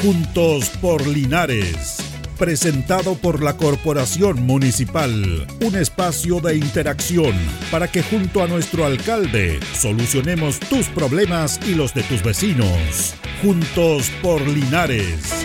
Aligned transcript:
Juntos 0.00 0.70
por 0.80 1.04
Linares. 1.08 1.96
Presentado 2.38 3.16
por 3.16 3.42
la 3.42 3.56
Corporación 3.56 4.46
Municipal. 4.46 5.44
Un 5.60 5.74
espacio 5.74 6.38
de 6.40 6.56
interacción 6.56 7.34
para 7.72 7.88
que 7.88 8.04
junto 8.04 8.40
a 8.40 8.46
nuestro 8.46 8.86
alcalde 8.86 9.58
solucionemos 9.76 10.60
tus 10.60 10.86
problemas 10.86 11.58
y 11.66 11.74
los 11.74 11.94
de 11.94 12.04
tus 12.04 12.22
vecinos. 12.22 13.14
Juntos 13.42 14.12
por 14.22 14.40
Linares. 14.46 15.44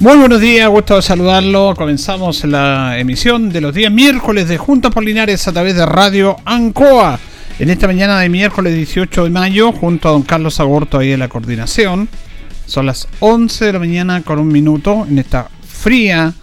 Muy 0.00 0.18
buenos 0.18 0.40
días, 0.40 0.68
gusto 0.68 0.96
de 0.96 1.02
saludarlo. 1.02 1.72
Comenzamos 1.76 2.44
la 2.44 2.98
emisión 2.98 3.50
de 3.50 3.60
los 3.60 3.72
días 3.72 3.92
miércoles 3.92 4.48
de 4.48 4.58
Juntos 4.58 4.92
por 4.92 5.04
Linares 5.04 5.46
a 5.46 5.52
través 5.52 5.76
de 5.76 5.86
Radio 5.86 6.36
Ancoa 6.44 7.20
en 7.58 7.70
esta 7.70 7.86
mañana 7.86 8.20
de 8.20 8.28
miércoles 8.28 8.74
18 8.74 9.24
de 9.24 9.30
mayo, 9.30 9.72
junto 9.72 10.08
a 10.08 10.12
don 10.12 10.22
Carlos 10.22 10.60
Agorto 10.60 10.98
ahí 10.98 11.12
en 11.12 11.20
la 11.20 11.28
coordinación, 11.28 12.08
son 12.66 12.84
las 12.84 13.08
11 13.20 13.64
de 13.64 13.72
la 13.72 13.78
mañana 13.78 14.20
con 14.22 14.38
un 14.38 14.48
minuto 14.48 15.06
en 15.08 15.18
esta 15.18 15.48
fría, 15.66 16.34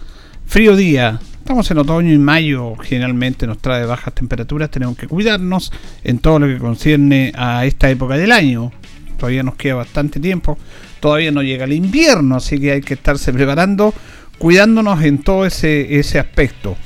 frío 0.44 0.74
día. 0.74 1.20
Estamos 1.38 1.70
en 1.70 1.78
otoño 1.78 2.12
y 2.12 2.18
mayo, 2.18 2.74
generalmente 2.76 3.46
nos 3.46 3.58
trae 3.58 3.86
bajas 3.86 4.12
temperaturas, 4.12 4.70
tenemos 4.70 4.96
que 4.96 5.06
cuidarnos 5.06 5.70
en 6.02 6.18
todo 6.18 6.40
lo 6.40 6.46
que 6.48 6.58
concierne 6.58 7.32
a 7.36 7.64
esta 7.64 7.88
época 7.90 8.16
del 8.16 8.32
año. 8.32 8.72
Todavía 9.16 9.44
nos 9.44 9.54
queda 9.54 9.74
bastante 9.74 10.18
tiempo, 10.18 10.58
todavía 10.98 11.30
no 11.30 11.42
llega 11.42 11.64
el 11.64 11.74
invierno, 11.74 12.36
así 12.36 12.58
que 12.58 12.72
hay 12.72 12.80
que 12.80 12.94
estarse 12.94 13.32
preparando, 13.32 13.94
cuidándonos 14.38 15.00
en 15.04 15.18
todo 15.18 15.46
ese, 15.46 15.96
ese 15.96 16.18
aspecto. 16.18 16.76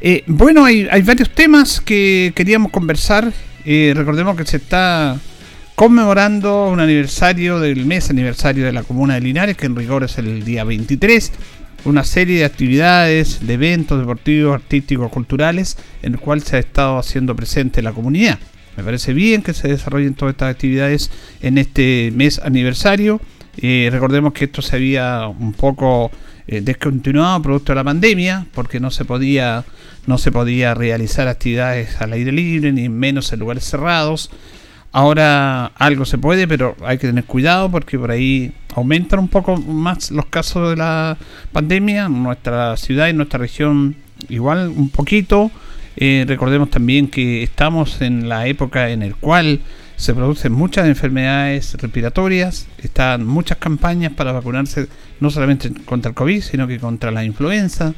Eh, 0.00 0.24
bueno, 0.26 0.64
hay, 0.64 0.88
hay 0.90 1.02
varios 1.02 1.30
temas 1.30 1.82
que 1.82 2.32
queríamos 2.34 2.72
conversar 2.72 3.32
y 3.64 3.92
recordemos 3.92 4.36
que 4.36 4.44
se 4.44 4.58
está 4.58 5.18
conmemorando 5.74 6.68
un 6.68 6.80
aniversario 6.80 7.58
del 7.60 7.86
mes 7.86 8.10
aniversario 8.10 8.64
de 8.64 8.72
la 8.72 8.82
comuna 8.82 9.14
de 9.14 9.22
Linares, 9.22 9.56
que 9.56 9.66
en 9.66 9.76
rigor 9.76 10.04
es 10.04 10.18
el 10.18 10.44
día 10.44 10.64
23. 10.64 11.32
Una 11.84 12.04
serie 12.04 12.38
de 12.38 12.44
actividades, 12.44 13.46
de 13.46 13.54
eventos 13.54 13.98
deportivos, 13.98 14.54
artísticos, 14.54 15.10
culturales, 15.10 15.76
en 16.02 16.14
el 16.14 16.20
cual 16.20 16.42
se 16.42 16.56
ha 16.56 16.58
estado 16.58 16.98
haciendo 16.98 17.34
presente 17.34 17.82
la 17.82 17.92
comunidad. 17.92 18.38
Me 18.76 18.82
parece 18.82 19.12
bien 19.12 19.42
que 19.42 19.54
se 19.54 19.68
desarrollen 19.68 20.14
todas 20.14 20.32
estas 20.32 20.50
actividades 20.50 21.10
en 21.42 21.58
este 21.58 22.12
mes 22.14 22.40
aniversario. 22.42 23.20
Eh, 23.56 23.88
recordemos 23.92 24.32
que 24.32 24.46
esto 24.46 24.62
se 24.62 24.76
había 24.76 25.26
un 25.26 25.52
poco 25.52 26.10
eh, 26.46 26.60
descontinuado 26.60 27.42
producto 27.42 27.72
de 27.72 27.76
la 27.76 27.84
pandemia, 27.84 28.46
porque 28.54 28.80
no 28.80 28.90
se 28.90 29.04
podía 29.04 29.64
no 30.06 30.18
se 30.18 30.30
podía 30.30 30.74
realizar 30.74 31.28
actividades 31.28 32.00
al 32.00 32.12
aire 32.12 32.32
libre, 32.32 32.72
ni 32.72 32.88
menos 32.88 33.32
en 33.32 33.40
lugares 33.40 33.64
cerrados. 33.64 34.30
Ahora 34.92 35.66
algo 35.76 36.04
se 36.04 36.18
puede, 36.18 36.46
pero 36.46 36.76
hay 36.84 36.98
que 36.98 37.08
tener 37.08 37.24
cuidado 37.24 37.70
porque 37.70 37.98
por 37.98 38.10
ahí 38.10 38.52
aumentan 38.74 39.18
un 39.18 39.28
poco 39.28 39.56
más 39.56 40.10
los 40.10 40.26
casos 40.26 40.70
de 40.70 40.76
la 40.76 41.16
pandemia. 41.52 42.08
Nuestra 42.08 42.76
ciudad 42.76 43.08
y 43.08 43.12
nuestra 43.12 43.38
región 43.38 43.96
igual 44.28 44.68
un 44.68 44.90
poquito. 44.90 45.50
Eh, 45.96 46.24
recordemos 46.28 46.70
también 46.70 47.08
que 47.08 47.42
estamos 47.42 48.00
en 48.02 48.28
la 48.28 48.46
época 48.46 48.90
en 48.90 49.00
la 49.00 49.14
cual 49.14 49.60
se 49.96 50.14
producen 50.14 50.52
muchas 50.52 50.86
enfermedades 50.86 51.74
respiratorias, 51.74 52.66
están 52.78 53.26
muchas 53.26 53.58
campañas 53.58 54.12
para 54.12 54.32
vacunarse 54.32 54.88
no 55.20 55.30
solamente 55.30 55.72
contra 55.84 56.10
el 56.10 56.14
COVID, 56.14 56.42
sino 56.42 56.66
que 56.66 56.78
contra 56.78 57.10
la 57.10 57.24
influenza 57.24 57.94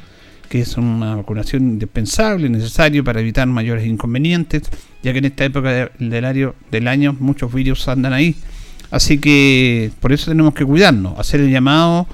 que 0.47 0.61
es 0.61 0.77
una 0.77 1.15
vacunación 1.15 1.63
indispensable, 1.63 2.49
necesario 2.49 3.03
para 3.03 3.19
evitar 3.19 3.47
mayores 3.47 3.85
inconvenientes, 3.85 4.63
ya 5.03 5.11
que 5.11 5.19
en 5.19 5.25
esta 5.25 5.45
época 5.45 5.91
del 5.99 6.25
año, 6.25 6.55
del 6.71 6.87
año 6.87 7.15
muchos 7.19 7.53
virus 7.53 7.87
andan 7.87 8.13
ahí. 8.13 8.35
Así 8.89 9.17
que 9.17 9.91
por 9.99 10.13
eso 10.13 10.31
tenemos 10.31 10.53
que 10.53 10.65
cuidarnos, 10.65 11.19
hacer 11.19 11.41
el 11.41 11.51
llamado 11.51 12.07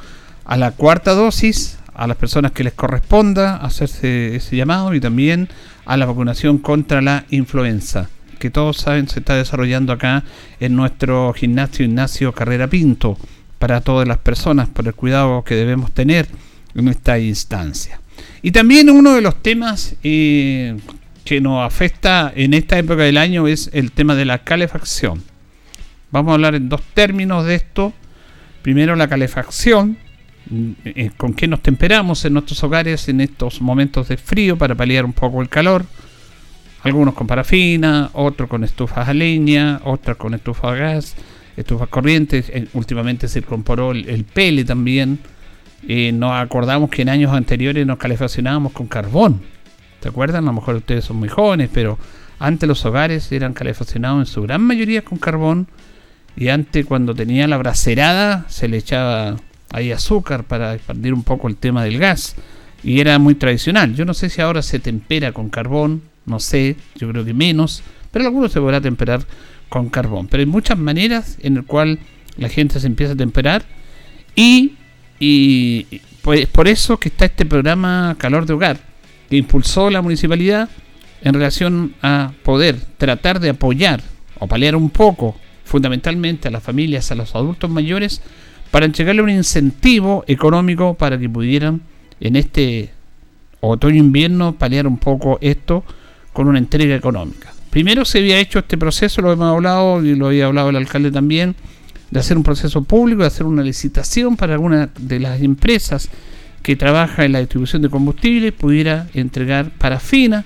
a 0.45 0.57
la 0.57 0.71
cuarta 0.71 1.13
dosis, 1.13 1.77
a 1.93 2.07
las 2.07 2.17
personas 2.17 2.51
que 2.51 2.63
les 2.63 2.73
corresponda 2.73 3.57
hacerse 3.57 4.35
ese 4.35 4.55
llamado 4.55 4.93
y 4.95 4.99
también 4.99 5.49
a 5.85 5.95
la 5.95 6.07
vacunación 6.07 6.57
contra 6.57 7.01
la 7.01 7.25
influenza, 7.29 8.09
que 8.43 8.49
todos 8.49 8.75
saben 8.75 9.07
se 9.07 9.19
está 9.19 9.37
desarrollando 9.37 9.93
acá 9.93 10.25
en 10.59 10.75
nuestro 10.75 11.31
gimnasio 11.31 11.85
Ignacio 11.85 12.33
Carrera 12.33 12.67
Pinto, 12.67 13.17
para 13.57 13.79
todas 13.79 14.05
las 14.05 14.17
personas, 14.17 14.67
por 14.67 14.85
el 14.85 14.93
cuidado 14.93 15.45
que 15.45 15.55
debemos 15.55 15.93
tener 15.93 16.27
en 16.75 16.89
esta 16.89 17.17
instancia. 17.19 18.01
Y 18.41 18.51
también 18.51 18.89
uno 18.89 19.13
de 19.13 19.21
los 19.21 19.41
temas 19.41 19.95
eh, 20.03 20.77
que 21.23 21.39
nos 21.39 21.65
afecta 21.65 22.33
en 22.35 22.53
esta 22.53 22.77
época 22.77 23.03
del 23.03 23.15
año 23.15 23.47
es 23.47 23.69
el 23.71 23.93
tema 23.93 24.13
de 24.13 24.25
la 24.25 24.39
calefacción. 24.39 25.23
Vamos 26.11 26.31
a 26.31 26.33
hablar 26.33 26.55
en 26.55 26.67
dos 26.67 26.81
términos 26.93 27.45
de 27.45 27.55
esto. 27.55 27.93
Primero 28.61 28.97
la 28.97 29.07
calefacción, 29.07 29.97
eh, 30.83 31.11
con 31.15 31.33
qué 31.33 31.47
nos 31.47 31.61
temperamos 31.61 32.25
en 32.25 32.33
nuestros 32.33 32.61
hogares 32.61 33.07
en 33.07 33.21
estos 33.21 33.61
momentos 33.61 34.09
de 34.09 34.17
frío 34.17 34.57
para 34.57 34.75
paliar 34.75 35.05
un 35.05 35.13
poco 35.13 35.41
el 35.41 35.47
calor. 35.47 35.85
Algunos 36.83 37.13
con 37.13 37.27
parafina, 37.27 38.09
otros 38.13 38.49
con 38.49 38.63
estufas 38.63 39.07
a 39.07 39.13
leña, 39.13 39.81
otros 39.85 40.17
con 40.17 40.33
estufas 40.33 40.71
a 40.71 40.75
gas, 40.75 41.15
estufas 41.57 41.87
corrientes. 41.87 42.49
Eh, 42.49 42.67
últimamente 42.73 43.27
se 43.27 43.39
incorporó 43.39 43.91
el, 43.91 44.09
el 44.09 44.25
pele 44.25 44.65
también 44.65 45.19
nos 46.13 46.31
acordamos 46.31 46.89
que 46.89 47.01
en 47.01 47.09
años 47.09 47.33
anteriores 47.33 47.85
nos 47.85 47.97
calefaccionábamos 47.97 48.71
con 48.71 48.87
carbón. 48.87 49.41
¿Se 50.01 50.09
acuerdan? 50.09 50.43
A 50.43 50.47
lo 50.47 50.53
mejor 50.53 50.75
ustedes 50.75 51.05
son 51.05 51.17
muy 51.17 51.29
jóvenes, 51.29 51.69
pero 51.73 51.97
antes 52.39 52.67
los 52.67 52.83
hogares 52.85 53.31
eran 53.31 53.53
calefaccionados 53.53 54.19
en 54.19 54.33
su 54.33 54.41
gran 54.43 54.61
mayoría 54.61 55.03
con 55.03 55.17
carbón. 55.17 55.67
Y 56.35 56.47
antes 56.49 56.85
cuando 56.85 57.13
tenía 57.13 57.47
la 57.47 57.57
bracerada 57.57 58.45
se 58.49 58.67
le 58.67 58.77
echaba 58.77 59.35
ahí 59.71 59.91
azúcar 59.91 60.43
para 60.43 60.73
expandir 60.73 61.13
un 61.13 61.23
poco 61.23 61.47
el 61.47 61.57
tema 61.57 61.83
del 61.83 61.99
gas. 61.99 62.35
Y 62.83 62.99
era 62.99 63.17
muy 63.19 63.35
tradicional. 63.35 63.93
Yo 63.95 64.03
no 64.03 64.13
sé 64.13 64.29
si 64.29 64.41
ahora 64.41 64.61
se 64.61 64.79
tempera 64.79 65.31
con 65.31 65.49
carbón, 65.49 66.01
no 66.25 66.39
sé, 66.39 66.75
yo 66.95 67.09
creo 67.09 67.25
que 67.25 67.33
menos, 67.33 67.83
pero 68.11 68.25
algunos 68.25 68.51
se 68.51 68.59
podrá 68.59 68.79
temperar 68.81 69.25
con 69.69 69.89
carbón. 69.89 70.27
Pero 70.27 70.41
hay 70.41 70.47
muchas 70.47 70.77
maneras 70.77 71.37
en 71.41 71.57
el 71.57 71.65
cual 71.65 71.99
la 72.37 72.49
gente 72.49 72.79
se 72.79 72.87
empieza 72.87 73.13
a 73.13 73.17
temperar 73.17 73.63
y 74.35 74.73
y 75.25 76.01
pues 76.21 76.47
por 76.47 76.67
eso 76.67 76.97
que 76.97 77.07
está 77.07 77.23
este 77.23 77.45
programa 77.45 78.15
Calor 78.17 78.45
de 78.45 78.53
Hogar, 78.53 78.77
que 79.29 79.37
impulsó 79.37 79.89
la 79.89 80.01
municipalidad 80.01 80.69
en 81.21 81.33
relación 81.33 81.93
a 82.01 82.33
poder 82.43 82.77
tratar 82.97 83.39
de 83.39 83.51
apoyar 83.51 84.01
o 84.39 84.47
paliar 84.47 84.75
un 84.75 84.89
poco, 84.89 85.37
fundamentalmente 85.63 86.49
a 86.49 86.51
las 86.51 86.61
familias, 86.61 87.09
a 87.09 87.15
los 87.15 87.33
adultos 87.35 87.69
mayores, 87.69 88.21
para 88.69 88.85
entregarle 88.85 89.21
un 89.21 89.29
incentivo 89.29 90.25
económico 90.27 90.95
para 90.95 91.17
que 91.17 91.29
pudieran 91.29 91.81
en 92.19 92.35
este 92.35 92.91
otoño-invierno 93.61 94.55
paliar 94.55 94.87
un 94.87 94.97
poco 94.97 95.37
esto 95.39 95.85
con 96.33 96.47
una 96.47 96.59
entrega 96.59 96.95
económica. 96.95 97.53
Primero 97.69 98.05
se 98.05 98.19
había 98.19 98.39
hecho 98.39 98.59
este 98.59 98.77
proceso, 98.77 99.21
lo 99.21 99.31
hemos 99.31 99.51
hablado 99.51 100.03
y 100.03 100.15
lo 100.15 100.27
había 100.27 100.45
hablado 100.45 100.69
el 100.69 100.75
alcalde 100.75 101.11
también, 101.11 101.55
de 102.11 102.19
hacer 102.19 102.37
un 102.37 102.43
proceso 102.43 102.83
público, 102.83 103.21
de 103.21 103.27
hacer 103.27 103.45
una 103.45 103.63
licitación 103.63 104.37
para 104.37 104.53
alguna 104.53 104.89
de 104.99 105.19
las 105.19 105.41
empresas 105.41 106.09
que 106.61 106.75
trabaja 106.75 107.25
en 107.25 107.33
la 107.33 107.39
distribución 107.39 107.81
de 107.81 107.89
combustible 107.89 108.51
pudiera 108.51 109.07
entregar 109.13 109.71
parafina 109.71 110.45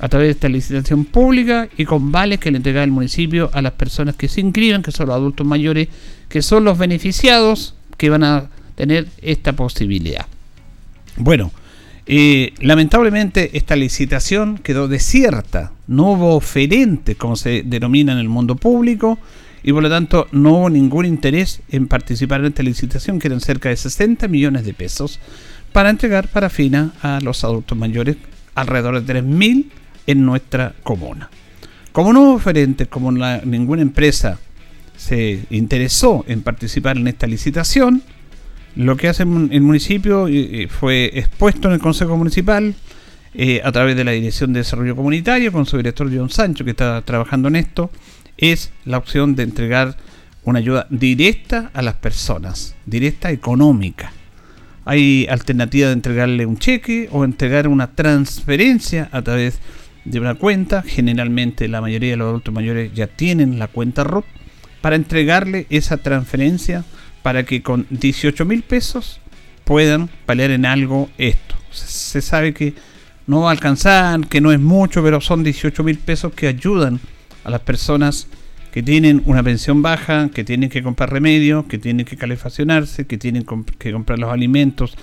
a 0.00 0.08
través 0.08 0.26
de 0.26 0.32
esta 0.32 0.48
licitación 0.48 1.04
pública 1.04 1.68
y 1.76 1.84
con 1.84 2.10
vales 2.10 2.40
que 2.40 2.50
le 2.50 2.56
entrega 2.56 2.82
el 2.82 2.90
municipio 2.90 3.50
a 3.52 3.62
las 3.62 3.72
personas 3.72 4.16
que 4.16 4.28
se 4.28 4.40
inscriban, 4.40 4.82
que 4.82 4.90
son 4.90 5.06
los 5.06 5.14
adultos 5.14 5.46
mayores, 5.46 5.88
que 6.28 6.42
son 6.42 6.64
los 6.64 6.76
beneficiados 6.76 7.76
que 7.96 8.10
van 8.10 8.24
a 8.24 8.46
tener 8.74 9.06
esta 9.20 9.52
posibilidad. 9.52 10.26
Bueno, 11.16 11.52
eh, 12.06 12.52
lamentablemente 12.60 13.56
esta 13.56 13.76
licitación 13.76 14.58
quedó 14.58 14.88
desierta, 14.88 15.72
no 15.86 16.12
hubo 16.12 16.34
oferente, 16.34 17.14
como 17.14 17.36
se 17.36 17.62
denomina 17.64 18.12
en 18.12 18.18
el 18.18 18.28
mundo 18.28 18.56
público, 18.56 19.18
y 19.62 19.72
por 19.72 19.82
lo 19.82 19.90
tanto 19.90 20.26
no 20.32 20.54
hubo 20.54 20.70
ningún 20.70 21.06
interés 21.06 21.60
en 21.70 21.86
participar 21.86 22.40
en 22.40 22.46
esta 22.46 22.62
licitación, 22.64 23.18
que 23.18 23.28
eran 23.28 23.40
cerca 23.40 23.68
de 23.68 23.76
60 23.76 24.26
millones 24.28 24.64
de 24.64 24.74
pesos, 24.74 25.20
para 25.72 25.90
entregar 25.90 26.28
parafina 26.28 26.92
a 27.02 27.20
los 27.20 27.44
adultos 27.44 27.78
mayores, 27.78 28.16
alrededor 28.54 29.00
de 29.00 29.22
3.000 29.22 29.66
en 30.06 30.26
nuestra 30.26 30.74
comuna. 30.82 31.30
Como 31.92 32.12
no 32.12 32.22
hubo 32.22 32.34
oferentes, 32.34 32.88
como 32.88 33.12
ninguna 33.12 33.82
empresa 33.82 34.38
se 34.96 35.44
interesó 35.50 36.24
en 36.26 36.42
participar 36.42 36.96
en 36.96 37.06
esta 37.06 37.26
licitación, 37.26 38.02
lo 38.76 38.96
que 38.96 39.08
hace 39.08 39.22
el 39.22 39.60
municipio 39.60 40.28
fue 40.68 41.10
expuesto 41.14 41.68
en 41.68 41.74
el 41.74 41.80
Consejo 41.80 42.16
Municipal 42.16 42.74
eh, 43.34 43.60
a 43.64 43.72
través 43.72 43.96
de 43.96 44.04
la 44.04 44.12
Dirección 44.12 44.52
de 44.52 44.60
Desarrollo 44.60 44.96
Comunitario 44.96 45.52
con 45.52 45.66
su 45.66 45.76
director 45.76 46.10
John 46.14 46.30
Sancho 46.30 46.64
que 46.64 46.70
está 46.70 47.00
trabajando 47.02 47.48
en 47.48 47.56
esto 47.56 47.90
es 48.36 48.72
la 48.84 48.98
opción 48.98 49.34
de 49.34 49.44
entregar 49.44 49.96
una 50.44 50.58
ayuda 50.58 50.86
directa 50.90 51.70
a 51.72 51.82
las 51.82 51.94
personas, 51.94 52.74
directa 52.84 53.30
económica. 53.30 54.12
Hay 54.84 55.26
alternativa 55.30 55.86
de 55.86 55.94
entregarle 55.94 56.46
un 56.46 56.58
cheque 56.58 57.08
o 57.12 57.24
entregar 57.24 57.68
una 57.68 57.92
transferencia 57.92 59.08
a 59.12 59.22
través 59.22 59.60
de 60.04 60.18
una 60.18 60.34
cuenta. 60.34 60.82
Generalmente 60.82 61.68
la 61.68 61.80
mayoría 61.80 62.10
de 62.10 62.16
los 62.16 62.28
adultos 62.28 62.52
mayores 62.52 62.92
ya 62.92 63.06
tienen 63.06 63.58
la 63.58 63.68
cuenta 63.68 64.02
ROT 64.02 64.24
para 64.80 64.96
entregarle 64.96 65.66
esa 65.70 65.98
transferencia 65.98 66.84
para 67.22 67.44
que 67.44 67.62
con 67.62 67.86
18 67.90 68.44
mil 68.44 68.62
pesos 68.62 69.20
puedan 69.64 70.08
paliar 70.26 70.50
en 70.50 70.66
algo 70.66 71.10
esto. 71.18 71.54
Se 71.70 72.20
sabe 72.20 72.52
que 72.52 72.74
no 73.26 73.42
va 73.42 73.48
a 73.48 73.52
alcanzar, 73.52 74.26
que 74.26 74.40
no 74.40 74.52
es 74.52 74.60
mucho, 74.60 75.02
pero 75.02 75.20
son 75.20 75.44
18 75.44 75.82
mil 75.84 75.98
pesos 75.98 76.32
que 76.34 76.48
ayudan 76.48 77.00
a 77.44 77.50
las 77.50 77.60
personas 77.60 78.26
que 78.72 78.82
tienen 78.82 79.22
una 79.26 79.42
pensión 79.42 79.82
baja, 79.82 80.30
que 80.30 80.44
tienen 80.44 80.70
que 80.70 80.82
comprar 80.82 81.12
remedios, 81.12 81.66
que 81.66 81.78
tienen 81.78 82.06
que 82.06 82.16
calefaccionarse, 82.16 83.06
que 83.06 83.18
tienen 83.18 83.44
que 83.78 83.92
comprar 83.92 84.18
los 84.18 84.32
alimentos 84.32 84.96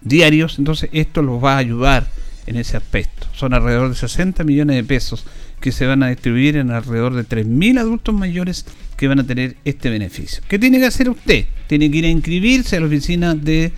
diarios. 0.00 0.58
Entonces 0.58 0.88
esto 0.92 1.22
los 1.22 1.42
va 1.42 1.54
a 1.54 1.58
ayudar 1.58 2.06
en 2.46 2.56
ese 2.56 2.78
aspecto. 2.78 3.26
Son 3.34 3.52
alrededor 3.52 3.90
de 3.90 3.94
60 3.94 4.42
millones 4.44 4.76
de 4.76 4.84
pesos 4.84 5.26
que 5.60 5.72
se 5.72 5.86
van 5.86 6.02
a 6.02 6.08
distribuir 6.08 6.56
en 6.56 6.70
alrededor 6.70 7.14
de 7.14 7.24
3.000 7.24 7.78
adultos 7.78 8.14
mayores 8.14 8.66
que 8.96 9.08
van 9.08 9.20
a 9.20 9.26
tener 9.26 9.56
este 9.64 9.90
beneficio. 9.90 10.42
¿Qué 10.48 10.58
tiene 10.58 10.78
que 10.78 10.86
hacer 10.86 11.08
usted? 11.08 11.46
Tiene 11.66 11.90
que 11.90 11.98
ir 11.98 12.04
a 12.06 12.08
inscribirse 12.08 12.76
a 12.76 12.80
la 12.80 12.86
oficina 12.86 13.34
de 13.34 13.72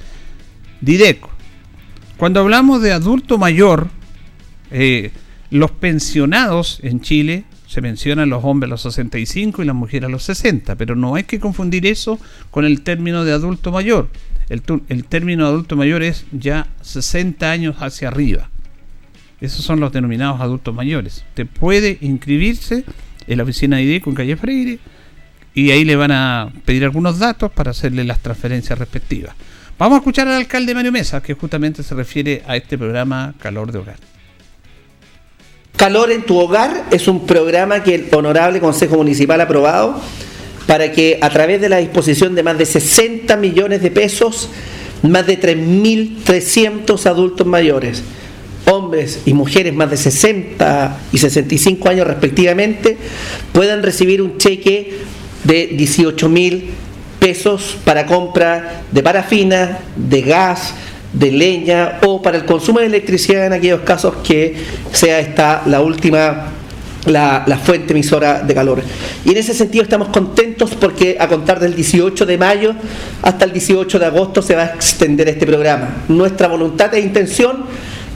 Dideco. 0.80 1.30
Cuando 2.16 2.40
hablamos 2.40 2.82
de 2.82 2.92
adulto 2.92 3.38
mayor, 3.38 3.88
eh, 4.70 5.10
los 5.50 5.70
pensionados 5.70 6.78
en 6.82 7.00
Chile 7.00 7.44
se 7.66 7.80
mencionan 7.80 8.28
los 8.28 8.44
hombres 8.44 8.68
a 8.68 8.72
los 8.72 8.82
65 8.82 9.62
y 9.62 9.66
las 9.66 9.74
mujeres 9.74 10.08
a 10.08 10.10
los 10.10 10.22
60, 10.24 10.76
pero 10.76 10.94
no 10.94 11.14
hay 11.14 11.24
que 11.24 11.40
confundir 11.40 11.86
eso 11.86 12.18
con 12.50 12.64
el 12.64 12.82
término 12.82 13.24
de 13.24 13.32
adulto 13.32 13.72
mayor. 13.72 14.08
El, 14.48 14.62
el 14.88 15.04
término 15.04 15.44
de 15.44 15.50
adulto 15.50 15.76
mayor 15.76 16.02
es 16.02 16.26
ya 16.32 16.68
60 16.82 17.50
años 17.50 17.76
hacia 17.80 18.08
arriba. 18.08 18.51
Esos 19.42 19.64
son 19.64 19.80
los 19.80 19.92
denominados 19.92 20.40
adultos 20.40 20.72
mayores. 20.72 21.24
Usted 21.30 21.48
puede 21.48 21.98
inscribirse 22.00 22.84
en 23.26 23.36
la 23.36 23.42
oficina 23.42 23.76
de 23.76 23.82
ID 23.82 24.00
con 24.00 24.14
calle 24.14 24.36
Freire 24.36 24.78
y 25.52 25.72
ahí 25.72 25.84
le 25.84 25.96
van 25.96 26.12
a 26.12 26.52
pedir 26.64 26.84
algunos 26.84 27.18
datos 27.18 27.50
para 27.50 27.72
hacerle 27.72 28.04
las 28.04 28.20
transferencias 28.20 28.78
respectivas. 28.78 29.34
Vamos 29.76 29.96
a 29.96 29.98
escuchar 29.98 30.28
al 30.28 30.34
alcalde 30.34 30.76
Mario 30.76 30.92
Mesa, 30.92 31.20
que 31.20 31.34
justamente 31.34 31.82
se 31.82 31.92
refiere 31.96 32.44
a 32.46 32.56
este 32.56 32.78
programa 32.78 33.34
Calor 33.40 33.72
de 33.72 33.78
Hogar. 33.78 33.96
Calor 35.74 36.12
en 36.12 36.22
tu 36.22 36.38
hogar 36.38 36.84
es 36.92 37.08
un 37.08 37.26
programa 37.26 37.82
que 37.82 37.96
el 37.96 38.08
Honorable 38.12 38.60
Consejo 38.60 38.98
Municipal 38.98 39.40
ha 39.40 39.44
aprobado 39.44 40.00
para 40.68 40.92
que 40.92 41.18
a 41.20 41.28
través 41.30 41.60
de 41.60 41.68
la 41.68 41.78
disposición 41.78 42.36
de 42.36 42.44
más 42.44 42.58
de 42.58 42.66
60 42.66 43.36
millones 43.38 43.82
de 43.82 43.90
pesos, 43.90 44.50
más 45.02 45.26
de 45.26 45.40
3.300 45.40 47.06
adultos 47.06 47.44
mayores, 47.44 48.04
hombres 48.66 49.20
y 49.26 49.34
mujeres 49.34 49.74
más 49.74 49.90
de 49.90 49.96
60 49.96 50.98
y 51.12 51.18
65 51.18 51.88
años 51.88 52.06
respectivamente, 52.06 52.96
puedan 53.52 53.82
recibir 53.82 54.22
un 54.22 54.38
cheque 54.38 54.98
de 55.44 55.68
18 55.68 56.28
mil 56.28 56.70
pesos 57.18 57.76
para 57.84 58.06
compra 58.06 58.82
de 58.90 59.02
parafina, 59.02 59.78
de 59.96 60.22
gas, 60.22 60.74
de 61.12 61.30
leña 61.30 61.98
o 62.02 62.22
para 62.22 62.38
el 62.38 62.44
consumo 62.44 62.80
de 62.80 62.86
electricidad 62.86 63.46
en 63.46 63.52
aquellos 63.52 63.80
casos 63.82 64.16
que 64.24 64.56
sea 64.92 65.20
esta 65.20 65.62
la 65.66 65.80
última 65.80 66.52
la, 67.06 67.60
fuente 67.62 67.92
emisora 67.92 68.40
de 68.40 68.54
calor. 68.54 68.82
Y 69.24 69.30
en 69.30 69.36
ese 69.36 69.54
sentido 69.54 69.84
estamos 69.84 70.08
contentos 70.08 70.70
porque 70.74 71.16
a 71.18 71.28
contar 71.28 71.60
del 71.60 71.74
18 71.74 72.26
de 72.26 72.38
mayo 72.38 72.74
hasta 73.22 73.44
el 73.44 73.52
18 73.52 73.98
de 73.98 74.06
agosto 74.06 74.42
se 74.42 74.54
va 74.54 74.62
a 74.62 74.66
extender 74.66 75.28
este 75.28 75.46
programa. 75.46 76.04
Nuestra 76.08 76.48
voluntad 76.48 76.94
e 76.94 77.00
intención 77.00 77.64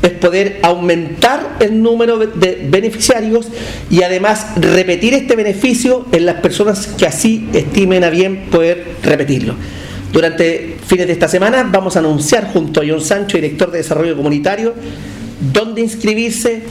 es 0.02 0.10
poder 0.12 0.60
aumentar 0.62 1.56
el 1.60 1.82
número 1.82 2.18
de 2.18 2.66
beneficiarios 2.70 3.48
y 3.90 4.02
además 4.02 4.46
repetir 4.56 5.14
este 5.14 5.36
beneficio 5.36 6.06
en 6.12 6.26
las 6.26 6.40
personas 6.40 6.86
que 6.86 7.06
así 7.06 7.48
estimen 7.52 8.04
a 8.04 8.10
bien 8.10 8.46
poder 8.50 8.84
repetirlo. 9.02 9.54
Durante 10.12 10.76
fines 10.86 11.06
de 11.06 11.12
esta 11.12 11.28
semana 11.28 11.68
vamos 11.70 11.96
a 11.96 11.98
anunciar 11.98 12.52
junto 12.52 12.80
a 12.80 12.84
John 12.88 13.00
Sancho, 13.00 13.36
director 13.36 13.70
de 13.70 13.78
Desarrollo 13.78 14.16
Comunitario, 14.16 14.74
dónde 15.52 15.82
inscribirse, 15.82 16.62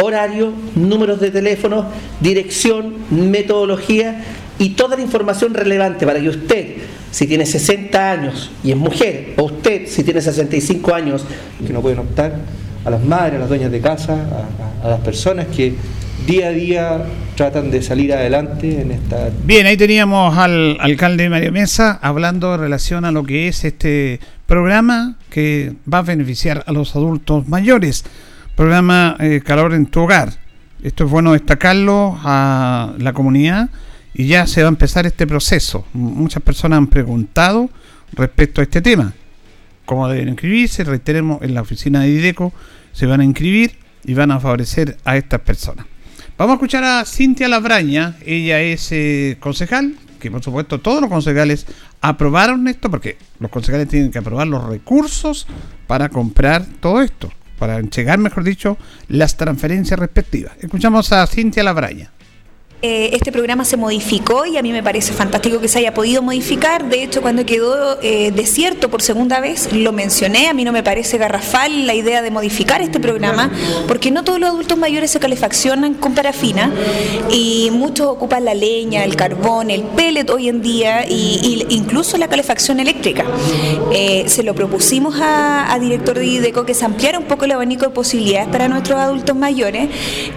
horario, 0.00 0.52
números 0.74 1.20
de 1.20 1.30
teléfono, 1.30 1.86
dirección, 2.20 2.94
metodología 3.10 4.22
y 4.58 4.70
toda 4.70 4.96
la 4.96 5.02
información 5.02 5.54
relevante 5.54 6.06
para 6.06 6.20
que 6.20 6.28
usted, 6.28 6.66
si 7.10 7.26
tiene 7.26 7.46
60 7.46 8.10
años 8.10 8.50
y 8.62 8.70
es 8.70 8.76
mujer, 8.76 9.34
o 9.36 9.44
usted, 9.44 9.86
si 9.88 10.04
tiene 10.04 10.20
65 10.20 10.94
años, 10.94 11.24
que 11.66 11.72
no 11.72 11.80
pueden 11.80 11.98
optar, 11.98 12.40
a 12.84 12.90
las 12.90 13.04
madres, 13.04 13.36
a 13.36 13.38
las 13.40 13.48
dueñas 13.48 13.70
de 13.70 13.80
casa, 13.80 14.14
a, 14.82 14.86
a 14.86 14.90
las 14.90 15.00
personas 15.00 15.46
que 15.46 15.74
día 16.26 16.48
a 16.48 16.50
día 16.50 17.04
tratan 17.36 17.70
de 17.70 17.82
salir 17.82 18.12
adelante 18.12 18.80
en 18.80 18.92
esta... 18.92 19.30
Bien, 19.44 19.66
ahí 19.66 19.76
teníamos 19.76 20.36
al 20.36 20.76
alcalde 20.80 21.28
Mario 21.28 21.52
Mesa 21.52 21.98
hablando 22.02 22.54
en 22.54 22.60
relación 22.60 23.04
a 23.04 23.12
lo 23.12 23.24
que 23.24 23.48
es 23.48 23.64
este 23.64 24.20
programa 24.46 25.16
que 25.30 25.74
va 25.92 25.98
a 25.98 26.02
beneficiar 26.02 26.62
a 26.66 26.72
los 26.72 26.94
adultos 26.94 27.48
mayores. 27.48 28.04
Programa 28.54 29.16
eh, 29.18 29.40
Calor 29.44 29.74
en 29.74 29.86
tu 29.86 30.00
Hogar. 30.00 30.30
Esto 30.82 31.04
es 31.04 31.10
bueno 31.10 31.32
destacarlo 31.32 32.18
a 32.22 32.92
la 32.98 33.12
comunidad 33.12 33.70
y 34.14 34.26
ya 34.26 34.46
se 34.46 34.62
va 34.62 34.68
a 34.68 34.70
empezar 34.70 35.06
este 35.06 35.26
proceso. 35.26 35.86
Muchas 35.92 36.42
personas 36.42 36.78
han 36.78 36.88
preguntado 36.88 37.70
respecto 38.12 38.60
a 38.60 38.64
este 38.64 38.82
tema. 38.82 39.14
¿Cómo 39.92 40.08
deben 40.08 40.30
inscribirse? 40.30 40.84
Reiteremos, 40.84 41.42
en 41.42 41.52
la 41.52 41.60
oficina 41.60 42.00
de 42.00 42.08
IDECO 42.08 42.50
se 42.92 43.04
van 43.04 43.20
a 43.20 43.24
inscribir 43.26 43.72
y 44.04 44.14
van 44.14 44.30
a 44.30 44.40
favorecer 44.40 44.96
a 45.04 45.18
estas 45.18 45.40
personas. 45.40 45.84
Vamos 46.38 46.52
a 46.52 46.54
escuchar 46.54 46.82
a 46.82 47.04
Cintia 47.04 47.46
Labraña, 47.46 48.16
ella 48.24 48.62
es 48.62 48.90
eh, 48.90 49.36
concejal, 49.38 49.96
que 50.18 50.30
por 50.30 50.42
supuesto 50.42 50.80
todos 50.80 51.02
los 51.02 51.10
concejales 51.10 51.66
aprobaron 52.00 52.68
esto, 52.68 52.90
porque 52.90 53.18
los 53.38 53.50
concejales 53.50 53.86
tienen 53.86 54.10
que 54.10 54.16
aprobar 54.18 54.46
los 54.46 54.64
recursos 54.64 55.46
para 55.86 56.08
comprar 56.08 56.64
todo 56.80 57.02
esto, 57.02 57.30
para 57.58 57.76
entregar, 57.76 58.18
mejor 58.18 58.44
dicho, 58.44 58.78
las 59.08 59.36
transferencias 59.36 60.00
respectivas. 60.00 60.54
Escuchamos 60.62 61.12
a 61.12 61.26
Cintia 61.26 61.62
Labraña. 61.64 62.12
Eh, 62.84 63.10
este 63.14 63.30
programa 63.30 63.64
se 63.64 63.76
modificó 63.76 64.44
y 64.44 64.56
a 64.56 64.62
mí 64.62 64.72
me 64.72 64.82
parece 64.82 65.12
fantástico 65.12 65.60
que 65.60 65.68
se 65.68 65.78
haya 65.78 65.94
podido 65.94 66.20
modificar. 66.20 66.88
De 66.88 67.04
hecho, 67.04 67.22
cuando 67.22 67.46
quedó 67.46 68.00
eh, 68.02 68.32
desierto 68.32 68.90
por 68.90 69.02
segunda 69.02 69.38
vez, 69.38 69.72
lo 69.72 69.92
mencioné, 69.92 70.48
a 70.48 70.52
mí 70.52 70.64
no 70.64 70.72
me 70.72 70.82
parece 70.82 71.16
garrafal 71.16 71.86
la 71.86 71.94
idea 71.94 72.22
de 72.22 72.32
modificar 72.32 72.82
este 72.82 72.98
programa, 72.98 73.52
porque 73.86 74.10
no 74.10 74.24
todos 74.24 74.40
los 74.40 74.50
adultos 74.50 74.76
mayores 74.76 75.12
se 75.12 75.20
calefaccionan 75.20 75.94
con 75.94 76.16
parafina 76.16 76.72
y 77.30 77.70
muchos 77.70 78.08
ocupan 78.08 78.44
la 78.44 78.54
leña, 78.54 79.04
el 79.04 79.14
carbón, 79.14 79.70
el 79.70 79.82
pellet 79.82 80.28
hoy 80.28 80.48
en 80.48 80.60
día 80.60 81.02
e 81.02 81.64
incluso 81.68 82.16
la 82.16 82.26
calefacción 82.26 82.80
eléctrica. 82.80 83.24
Eh, 83.92 84.24
se 84.26 84.42
lo 84.42 84.56
propusimos 84.56 85.14
a, 85.20 85.78
director 85.80 86.18
de 86.18 86.26
IDECO 86.26 86.66
que 86.66 86.74
se 86.74 86.84
ampliara 86.84 87.18
un 87.18 87.26
poco 87.26 87.44
el 87.44 87.52
abanico 87.52 87.84
de 87.84 87.90
posibilidades 87.90 88.48
para 88.48 88.66
nuestros 88.66 88.98
adultos 88.98 89.36
mayores, 89.36 89.88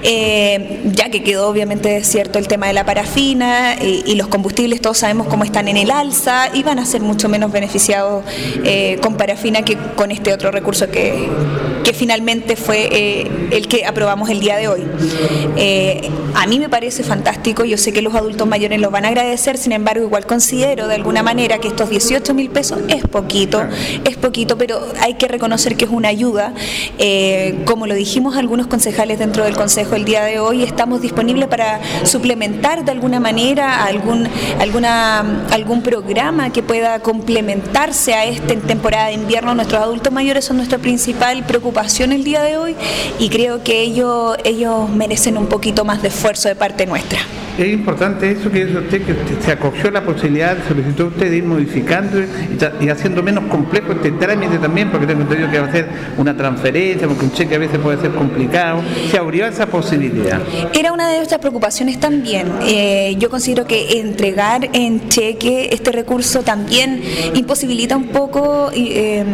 ya 0.04 1.10
que 1.10 1.24
quedó 1.24 1.50
obviamente 1.50 1.90
desierto 1.90 2.35
el 2.40 2.48
tema 2.48 2.68
de 2.68 2.74
la 2.74 2.86
parafina 2.86 3.76
eh, 3.76 4.04
y 4.06 4.16
los 4.16 4.28
combustibles, 4.28 4.82
todos 4.82 4.98
sabemos 4.98 5.28
cómo 5.28 5.44
están 5.44 5.68
en 5.68 5.78
el 5.78 5.92
alza 5.92 6.50
y 6.54 6.64
van 6.64 6.80
a 6.80 6.86
ser 6.86 7.02
mucho 7.02 7.30
menos 7.30 7.52
beneficiados 7.52 8.24
eh, 8.64 8.98
con 9.02 9.16
parafina 9.16 9.62
que 9.62 9.78
con 9.96 10.12
este 10.12 10.34
otro 10.34 10.52
recurso 10.52 10.90
que, 10.90 11.30
que 11.84 11.94
finalmente 11.94 12.56
fue 12.56 12.90
eh, 12.92 13.50
el 13.52 13.68
que 13.68 13.86
aprobamos 13.86 14.30
el 14.30 14.40
día 14.40 14.58
de 14.58 14.68
hoy. 14.68 14.84
a 16.36 16.48
mí 16.48 16.60
me 16.60 16.70
parece 16.70 17.04
fantástico, 17.04 17.64
yo 17.64 17.78
sé 17.78 17.94
que 17.94 18.02
los 18.02 18.16
adultos 18.16 18.48
mayores 18.48 18.80
lo 18.80 18.92
van 18.92 19.06
a 19.06 19.10
agradecer, 19.10 19.58
sin 19.58 19.72
embargo 19.72 20.04
igual 20.04 20.26
considero 20.26 20.88
de 20.88 20.96
alguna 20.96 21.24
manera 21.24 21.60
que 21.60 21.68
estos 21.70 21.90
18 21.90 22.34
mil 22.34 22.50
pesos 22.50 22.80
es 22.88 23.04
poquito, 23.08 23.64
es 24.04 24.18
poquito, 24.18 24.58
pero 24.58 24.80
hay 25.00 25.16
que 25.16 25.28
reconocer 25.28 25.78
que 25.78 25.86
es 25.86 25.92
una 25.92 26.10
ayuda. 26.10 26.54
como 27.66 27.88
lo 27.88 27.94
dijimos 27.94 28.36
algunos 28.36 28.68
concejales 28.68 29.20
dentro 29.20 29.44
del 29.44 29.56
Consejo 29.56 29.96
el 29.96 30.06
día 30.06 30.24
de 30.24 30.40
hoy, 30.40 30.64
estamos 30.64 31.02
disponibles 31.02 31.48
para 31.48 31.80
su 32.06 32.20
complementar 32.26 32.84
de 32.84 32.92
alguna 32.92 33.20
manera 33.20 33.86
algún, 33.86 34.28
alguna, 34.60 35.46
algún 35.52 35.84
programa 35.84 36.52
que 36.52 36.64
pueda 36.64 36.98
complementarse 36.98 38.16
a 38.16 38.26
esta 38.26 38.56
temporada 38.56 39.10
de 39.10 39.14
invierno. 39.14 39.54
Nuestros 39.54 39.80
adultos 39.80 40.12
mayores 40.12 40.44
son 40.44 40.58
nuestra 40.58 40.80
principal 40.80 41.44
preocupación 41.44 42.12
el 42.12 42.24
día 42.24 42.42
de 42.42 42.58
hoy 42.58 42.76
y 43.20 43.30
creo 43.30 43.64
que 43.64 43.82
ellos, 43.82 44.38
ellos 44.44 44.90
merecen 44.90 45.38
un 45.38 45.46
poquito 45.46 45.86
más 45.86 46.02
de 46.02 46.08
esfuerzo 46.08 46.50
de 46.50 46.56
parte 46.56 46.88
nuestra. 46.88 47.20
Es 47.58 47.68
importante 47.72 48.30
eso 48.30 48.52
que 48.52 48.66
dice 48.66 48.80
usted, 48.80 49.02
que 49.06 49.16
se 49.42 49.52
acogió 49.54 49.90
la 49.90 50.04
posibilidad, 50.04 50.58
solicitó 50.68 51.08
usted 51.08 51.30
de 51.30 51.38
ir 51.38 51.44
modificando 51.46 52.20
y, 52.82 52.90
haciendo 52.90 53.24
menos 53.24 53.46
complejo 53.46 53.94
este 53.94 54.12
trámite 54.12 54.58
también, 54.58 54.92
porque 54.92 55.08
tengo 55.08 55.22
entendido 55.22 55.50
que 55.50 55.60
va 55.60 55.68
a 55.68 55.72
ser 55.72 55.88
una 56.18 56.36
transferencia, 56.36 57.08
porque 57.08 57.24
un 57.24 57.32
cheque 57.32 57.56
a 57.56 57.60
veces 57.60 57.80
puede 57.80 58.02
ser 58.02 58.12
complicado. 58.12 58.82
Se 59.10 59.18
abrió 59.18 59.46
esa 59.48 59.68
posibilidad. 59.68 60.42
Era 60.74 60.92
una 60.92 61.08
de 61.08 61.16
nuestras 61.16 61.40
preocupaciones 61.40 61.98
también. 61.98 62.52
Eh, 62.68 63.16
yo 63.20 63.30
considero 63.30 63.66
que 63.66 64.02
entregar 64.02 64.70
en 64.74 65.08
cheque 65.08 65.70
este 65.72 65.94
recurso 65.94 66.44
también 66.44 67.02
imposibilita 67.36 67.96
un 67.96 68.08
poco 68.08 68.70
em, 68.74 69.28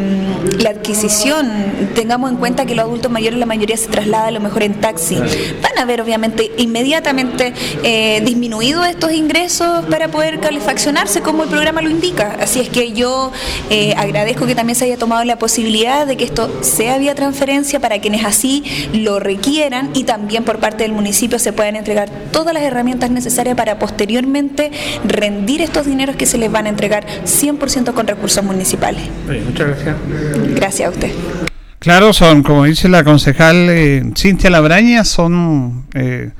la 0.59 0.69
adquisición. 0.69 1.49
Tengamos 1.95 2.29
en 2.29 2.37
cuenta 2.37 2.65
que 2.67 2.75
los 2.75 2.85
adultos 2.85 3.11
mayores, 3.11 3.39
la 3.39 3.47
mayoría 3.47 3.77
se 3.77 3.87
traslada 3.87 4.27
a 4.27 4.31
lo 4.31 4.39
mejor 4.39 4.61
en 4.61 4.75
taxi. 4.75 5.15
Van 5.15 5.79
a 5.79 5.85
ver, 5.85 6.01
obviamente, 6.01 6.51
inmediatamente. 6.57 7.53
Eh, 7.83 8.10
eh, 8.11 8.19
disminuido 8.19 8.83
estos 8.83 9.13
ingresos 9.13 9.85
para 9.85 10.09
poder 10.09 10.41
calefaccionarse 10.41 11.21
como 11.21 11.43
el 11.43 11.49
programa 11.49 11.81
lo 11.81 11.89
indica. 11.89 12.35
Así 12.41 12.59
es 12.59 12.67
que 12.67 12.91
yo 12.91 13.31
eh, 13.69 13.93
agradezco 13.95 14.45
que 14.45 14.53
también 14.53 14.75
se 14.75 14.83
haya 14.83 14.97
tomado 14.97 15.23
la 15.23 15.39
posibilidad 15.39 16.05
de 16.05 16.17
que 16.17 16.25
esto 16.25 16.61
sea 16.61 16.97
vía 16.97 17.15
transferencia 17.15 17.79
para 17.79 17.99
quienes 17.99 18.25
así 18.25 18.65
lo 18.93 19.21
requieran 19.21 19.91
y 19.93 20.03
también 20.03 20.43
por 20.43 20.59
parte 20.59 20.83
del 20.83 20.91
municipio 20.91 21.39
se 21.39 21.53
puedan 21.53 21.77
entregar 21.77 22.09
todas 22.33 22.53
las 22.53 22.63
herramientas 22.63 23.11
necesarias 23.11 23.55
para 23.55 23.79
posteriormente 23.79 24.71
rendir 25.05 25.61
estos 25.61 25.85
dineros 25.85 26.17
que 26.17 26.25
se 26.25 26.37
les 26.37 26.51
van 26.51 26.65
a 26.65 26.69
entregar 26.69 27.05
100% 27.23 27.93
con 27.93 28.07
recursos 28.07 28.43
municipales. 28.43 29.03
muchas 29.45 29.67
gracias. 29.67 29.95
Gracias 30.55 30.87
a 30.89 30.91
usted. 30.91 31.11
Claro, 31.79 32.11
son, 32.11 32.43
como 32.43 32.65
dice 32.65 32.89
la 32.89 33.05
concejal 33.05 33.69
eh, 33.69 34.03
Cintia 34.17 34.49
Labraña, 34.49 35.05
son 35.05 35.85
eh, 35.93 36.31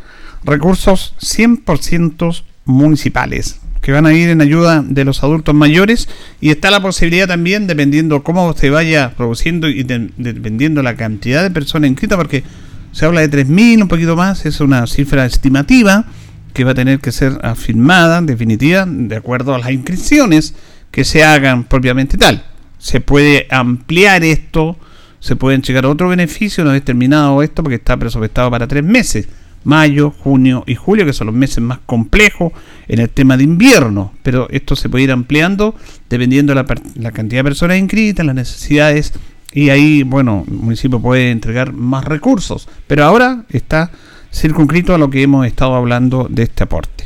recursos 0.43 1.15
100% 1.19 2.43
municipales 2.65 3.60
que 3.81 3.91
van 3.91 4.05
a 4.05 4.13
ir 4.13 4.29
en 4.29 4.41
ayuda 4.41 4.83
de 4.88 5.03
los 5.05 5.24
adultos 5.24 5.55
mayores 5.55 6.07
y 6.39 6.51
está 6.51 6.69
la 6.69 6.81
posibilidad 6.81 7.27
también, 7.27 7.65
dependiendo 7.65 8.24
cómo 8.24 8.53
se 8.53 8.69
vaya 8.69 9.13
produciendo 9.17 9.67
y 9.69 9.83
dependiendo 9.83 10.83
la 10.83 10.95
cantidad 10.95 11.41
de 11.41 11.50
personas 11.50 11.89
inscritas, 11.89 12.17
porque 12.17 12.43
se 12.91 13.05
habla 13.05 13.21
de 13.21 13.31
3.000, 13.31 13.81
un 13.81 13.88
poquito 13.88 14.15
más, 14.15 14.45
es 14.45 14.60
una 14.60 14.86
cifra 14.86 15.25
estimativa 15.25 16.05
que 16.53 16.63
va 16.63 16.71
a 16.71 16.75
tener 16.75 17.00
que 17.00 17.12
ser 17.12 17.39
afirmada, 17.41 18.21
definitiva, 18.21 18.86
de 18.88 19.15
acuerdo 19.15 19.55
a 19.55 19.60
las 19.60 19.71
inscripciones 19.71 20.53
que 20.91 21.03
se 21.03 21.24
hagan 21.24 21.63
propiamente 21.63 22.17
tal. 22.17 22.43
Se 22.77 23.00
puede 23.00 23.48
ampliar 23.50 24.24
esto 24.24 24.77
se 25.21 25.36
pueden 25.36 25.62
llegar 25.62 25.86
a 25.86 25.89
otro 25.89 26.10
beneficio 26.10 26.65
no 26.65 26.71
determinado 26.71 27.41
esto 27.41 27.63
porque 27.63 27.75
está 27.75 27.95
presupuestado 27.95 28.51
para 28.51 28.67
tres 28.67 28.83
meses, 28.83 29.29
mayo, 29.63 30.12
junio 30.12 30.63
y 30.65 30.75
julio, 30.75 31.06
que 31.06 31.13
son 31.13 31.27
los 31.27 31.36
meses 31.36 31.60
más 31.60 31.80
complejos 31.86 32.51
en 32.88 33.00
el 33.00 33.10
tema 33.10 33.38
de 33.38 33.44
invierno, 33.44 34.13
pero 34.24 34.50
esto 34.50 34.75
se 34.75 34.89
puede 34.89 35.06
ir 35.06 35.12
ampliando 35.12 35.75
dependiendo 36.10 36.53
de 36.53 36.63
la, 36.96 37.12
cantidad 37.12 37.39
de 37.39 37.44
personas 37.44 37.77
inscritas, 37.77 38.25
las 38.25 38.36
necesidades, 38.36 39.13
y 39.53 39.70
ahí, 39.70 40.03
bueno, 40.03 40.46
el 40.48 40.56
municipio 40.56 41.00
puede 41.00 41.32
entregar 41.32 41.74
más 41.74 42.06
recursos, 42.06 42.70
pero 42.88 43.03
ahora 43.03 43.44
está 43.50 43.91
circunscrito 44.34 44.96
a 44.96 44.98
lo 44.98 45.10
que 45.10 45.24
hemos 45.24 45.46
estado 45.46 45.75
hablando 45.75 46.27
de 46.30 46.44
este 46.44 46.63
aporte. 46.63 47.03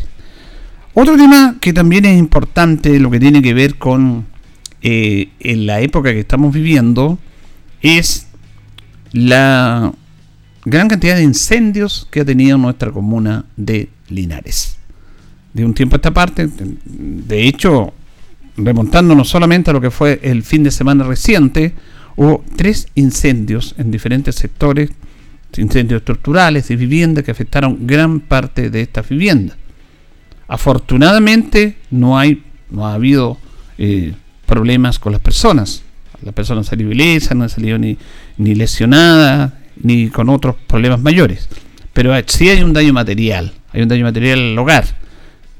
Otro 0.93 1.17
tema 1.17 1.57
que 1.59 1.73
también 1.73 2.05
es 2.05 2.17
importante, 2.17 2.99
lo 2.99 3.09
que 3.11 3.19
tiene 3.19 3.41
que 3.41 3.53
ver 3.53 3.75
con 3.75 4.27
eh, 4.81 5.29
en 5.39 5.65
la 5.65 5.81
época 5.81 6.13
que 6.13 6.19
estamos 6.19 6.53
viviendo, 6.53 7.17
es 7.81 8.27
la 9.11 9.91
gran 10.65 10.87
cantidad 10.87 11.15
de 11.15 11.23
incendios 11.23 12.07
que 12.11 12.21
ha 12.21 12.25
tenido 12.25 12.57
nuestra 12.57 12.91
comuna 12.91 13.45
de 13.55 13.89
Linares. 14.09 14.77
De 15.53 15.63
un 15.63 15.73
tiempo 15.73 15.95
a 15.95 15.97
esta 15.97 16.11
parte, 16.11 16.49
de 16.85 17.47
hecho, 17.47 17.93
remontándonos 18.57 19.29
solamente 19.29 19.69
a 19.69 19.73
lo 19.73 19.81
que 19.81 19.91
fue 19.91 20.19
el 20.23 20.43
fin 20.43 20.63
de 20.63 20.71
semana 20.71 21.05
reciente, 21.05 21.73
hubo 22.15 22.43
tres 22.55 22.87
incendios 22.95 23.75
en 23.77 23.91
diferentes 23.91 24.35
sectores, 24.35 24.89
incendios 25.57 25.99
estructurales 26.01 26.69
y 26.69 26.75
viviendas 26.75 27.23
que 27.23 27.31
afectaron 27.31 27.87
gran 27.87 28.19
parte 28.19 28.69
de 28.69 28.81
estas 28.81 29.07
viviendas. 29.07 29.57
Afortunadamente 30.49 31.77
no 31.91 32.17
hay, 32.17 32.43
no 32.69 32.85
ha 32.85 32.93
habido 32.93 33.37
eh, 33.77 34.13
problemas 34.45 34.99
con 34.99 35.13
las 35.13 35.21
personas 35.21 35.85
la 36.25 36.31
persona 36.31 36.63
salió 36.63 36.91
ilesa, 36.91 37.35
no 37.35 37.43
ha 37.43 37.49
salido 37.49 37.77
ni, 37.77 37.97
ni 38.37 38.55
lesionada, 38.55 39.59
ni 39.81 40.09
con 40.09 40.29
otros 40.29 40.55
problemas 40.67 41.01
mayores. 41.01 41.49
Pero 41.93 42.13
sí 42.27 42.49
hay 42.49 42.61
un 42.61 42.73
daño 42.73 42.93
material, 42.93 43.53
hay 43.71 43.81
un 43.81 43.87
daño 43.87 44.03
material 44.03 44.39
al 44.39 44.59
hogar, 44.59 44.85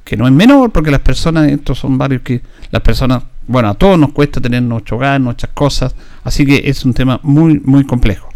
que 0.03 0.17
no 0.17 0.27
es 0.27 0.33
menor, 0.33 0.71
porque 0.71 0.91
las 0.91 0.99
personas, 1.01 1.51
estos 1.51 1.79
son 1.79 1.97
varios 1.97 2.21
que 2.21 2.41
las 2.71 2.81
personas, 2.81 3.23
bueno, 3.47 3.69
a 3.69 3.73
todos 3.73 3.97
nos 3.97 4.11
cuesta 4.11 4.41
tener 4.41 4.61
nuestro 4.61 4.97
hogar, 4.97 5.19
nuestras 5.21 5.51
cosas, 5.53 5.95
así 6.23 6.45
que 6.45 6.63
es 6.65 6.83
un 6.85 6.93
tema 6.93 7.19
muy, 7.23 7.59
muy 7.63 7.85
complejo. 7.85 8.29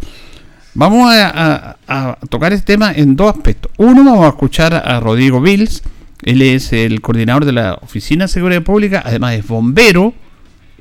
Vamos 0.76 1.12
a, 1.12 1.78
tocar 2.30 2.54
este 2.54 2.74
tema 2.74 2.94
en 2.94 3.16
dos 3.16 3.36
aspectos. 3.36 3.72
Uno, 3.78 4.04
vamos 4.06 4.26
a 4.26 4.30
escuchar 4.30 4.74
a 4.74 5.00
Rodrigo 5.00 5.42
Bills, 5.42 5.84
él 6.24 6.42
es 6.42 6.72
el 6.74 7.02
coordinador 7.02 7.46
de 7.46 7.52
la 7.52 7.80
Oficina 7.82 8.26
de 8.26 8.30
Seguridad 8.30 8.64
Pública, 8.64 9.04
además 9.06 9.34
es 9.34 9.48
bombero, 9.48 10.14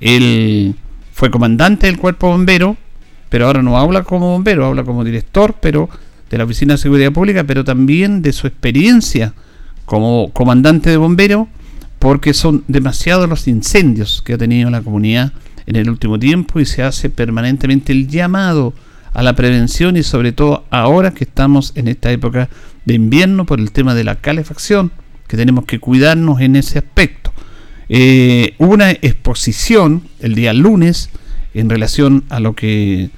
él 0.01 0.77
fue 1.13 1.31
comandante 1.31 1.87
del 1.87 1.99
cuerpo 1.99 2.29
bombero, 2.29 2.77
pero 3.29 3.47
ahora 3.47 3.63
no 3.63 3.79
habla 3.79 4.03
como 4.05 4.33
bombero, 4.33 4.67
habla 4.67 4.85
como 4.85 5.05
director, 5.05 5.57
pero 5.61 5.89
de 6.31 6.39
la 6.39 6.45
Oficina 6.45 6.75
de 6.75 6.79
Seguridad 6.79 7.13
Pública, 7.13 7.45
pero 7.45 7.65
también 7.65 8.23
de 8.23 8.33
su 8.33 8.47
experiencia 8.47 9.33
como 9.85 10.31
comandante 10.33 10.91
de 10.91 10.97
bombero, 10.97 11.49
porque 11.99 12.35
son 12.35 12.65
demasiados 12.69 13.29
los 13.29 13.49
incendios 13.49 14.23
que 14.25 14.35
ha 14.35 14.39
tenido 14.39 14.71
la 14.71 14.83
comunidad 14.83 15.33
en 15.67 15.77
el 15.77 15.91
último 15.91 16.19
tiempo 16.19 16.61
y 16.61 16.67
se 16.67 16.83
hace 16.83 17.11
permanentemente 17.11 17.93
el 17.93 18.09
llamado 18.09 18.73
a 19.13 19.23
la 19.23 19.35
prevención 19.35 19.97
y 19.97 20.03
sobre 20.03 20.33
todo 20.33 20.65
ahora 20.71 21.13
que 21.13 21.25
estamos 21.25 21.73
en 21.75 21.89
esta 21.89 22.11
época 22.13 22.49
de 22.85 22.95
invierno 22.95 23.47
por 23.47 23.59
el 23.59 23.73
tema 23.73 23.95
de 23.95 24.05
la 24.05 24.17
calefacción, 24.17 24.93
que 25.27 25.37
tenemos 25.37 25.65
que 25.65 25.79
cuidarnos 25.79 26.41
en 26.41 26.57
ese 26.57 26.79
aspecto. 26.79 27.33
Eh, 27.89 28.55
una 28.59 28.91
exposición 28.91 30.03
el 30.21 30.35
día 30.35 30.53
lunes 30.53 31.11
en 31.55 31.71
relación 31.71 32.25
a 32.29 32.41
lo 32.41 32.55
que 32.55 33.11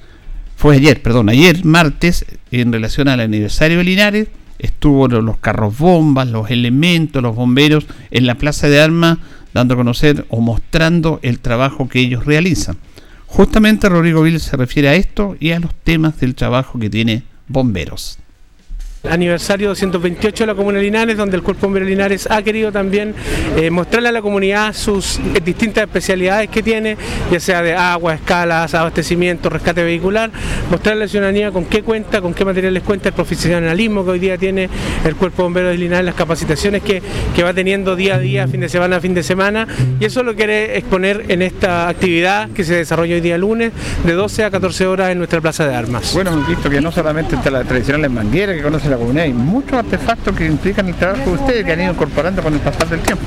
fue 0.57 0.77
ayer, 0.77 1.03
perdón, 1.03 1.29
ayer 1.29 1.65
martes, 1.65 2.25
en 2.51 2.73
relación 2.73 3.09
al 3.09 3.21
aniversario 3.21 3.79
de 3.79 3.85
Linares, 3.85 4.29
estuvo 4.59 5.09
los 5.09 5.39
carros 5.39 5.79
bombas, 5.79 6.29
los 6.29 6.51
elementos, 6.51 7.23
los 7.23 7.35
bomberos 7.35 7.87
en 8.11 8.27
la 8.27 8.37
Plaza 8.37 8.69
de 8.69 8.81
Armas 8.81 9.19
dando 9.53 9.75
a 9.75 9.79
conocer 9.79 10.27
o 10.29 10.41
mostrando 10.41 11.19
el 11.23 11.41
trabajo 11.41 11.89
que 11.89 12.01
ellos 12.01 12.25
realizan. 12.25 12.77
Justamente 13.27 13.89
Rodrigo 13.89 14.23
Vil 14.23 14.39
se 14.39 14.57
refiere 14.57 14.89
a 14.89 14.95
esto 14.95 15.37
y 15.41 15.53
a 15.53 15.61
los 15.61 15.75
temas 15.75 16.21
del 16.21 16.35
trabajo 16.35 16.79
que 16.79 16.91
tiene 16.91 17.23
bomberos 17.49 18.20
aniversario 19.09 19.69
228 19.69 20.45
de 20.45 20.47
la 20.47 20.55
Comuna 20.55 20.79
de 20.79 20.85
Linares, 20.85 21.17
donde 21.17 21.37
el 21.37 21.43
Cuerpo 21.43 21.67
Bombero 21.67 21.87
Linares 21.87 22.29
ha 22.31 22.43
querido 22.43 22.71
también 22.71 23.15
eh, 23.57 23.71
mostrarle 23.71 24.11
a 24.11 24.13
la 24.13 24.21
comunidad 24.21 24.75
sus 24.75 25.19
eh, 25.19 25.41
distintas 25.43 25.85
especialidades 25.85 26.51
que 26.51 26.63
tiene, 26.63 26.97
ya 27.31 27.41
sea 27.41 27.63
de 27.63 27.75
agua, 27.75 28.15
escalas, 28.15 28.75
abastecimiento, 28.75 29.49
rescate 29.49 29.83
vehicular, 29.83 30.31
mostrarle 30.71 31.03
a 31.03 31.07
la 31.07 31.11
ciudadanía 31.11 31.51
con 31.51 31.65
qué 31.65 31.83
cuenta, 31.83 32.21
con 32.21 32.35
qué 32.35 32.45
materiales 32.45 32.83
cuenta 32.83 33.09
el 33.09 33.15
profesionalismo 33.15 34.05
que 34.05 34.11
hoy 34.11 34.19
día 34.19 34.37
tiene 34.37 34.69
el 35.05 35.17
Cuerpo 35.17 35.45
Bombero 35.45 35.69
de 35.69 35.79
Linares, 35.79 36.05
las 36.05 36.15
capacitaciones 36.15 36.83
que, 36.83 37.03
va 37.43 37.55
teniendo 37.55 37.97
día 37.97 38.17
a 38.17 38.19
día, 38.19 38.47
fin 38.49 38.61
de 38.61 38.69
semana 38.69 38.97
a 38.97 39.01
fin 39.01 39.15
de 39.15 39.23
semana, 39.23 39.67
y 39.99 40.05
eso 40.05 40.23
lo 40.23 40.37
quiere 40.37 40.77
exponer 40.77 41.25
en 41.29 41.41
esta 41.41 41.89
actividad 41.89 42.51
que 42.51 42.65
se 42.65 42.75
desarrolla 42.75 43.15
hoy 43.15 43.23
día 43.23 43.39
lunes, 43.39 43.73
de 44.05 44.13
12 44.13 44.45
a 44.45 44.51
14 44.51 44.87
horas 44.87 45.11
en 45.11 45.17
nuestra 45.17 45.41
Plaza 45.41 45.67
de 45.67 45.75
Armas. 45.75 46.13
Bueno, 46.13 46.37
visto 46.47 46.69
que 46.69 46.83
no 46.83 46.93
solamente 46.93 47.37
está 47.37 47.51
la 47.51 47.65
tradicional 47.65 48.11
manguera 48.11 48.55
que 48.55 48.61
conoce 48.61 48.90
la 48.91 48.97
comunidad. 48.97 49.25
Hay 49.25 49.33
muchos 49.33 49.73
artefactos 49.73 50.37
que 50.37 50.47
implican 50.47 50.89
el 50.89 50.95
trabajo 50.95 51.25
de 51.25 51.31
ustedes 51.31 51.65
que 51.65 51.73
han 51.73 51.81
ido 51.81 51.93
incorporando 51.93 52.43
con 52.43 52.55
el 52.55 52.61
pasar 52.61 52.89
del 52.89 53.01
tiempo. 53.01 53.25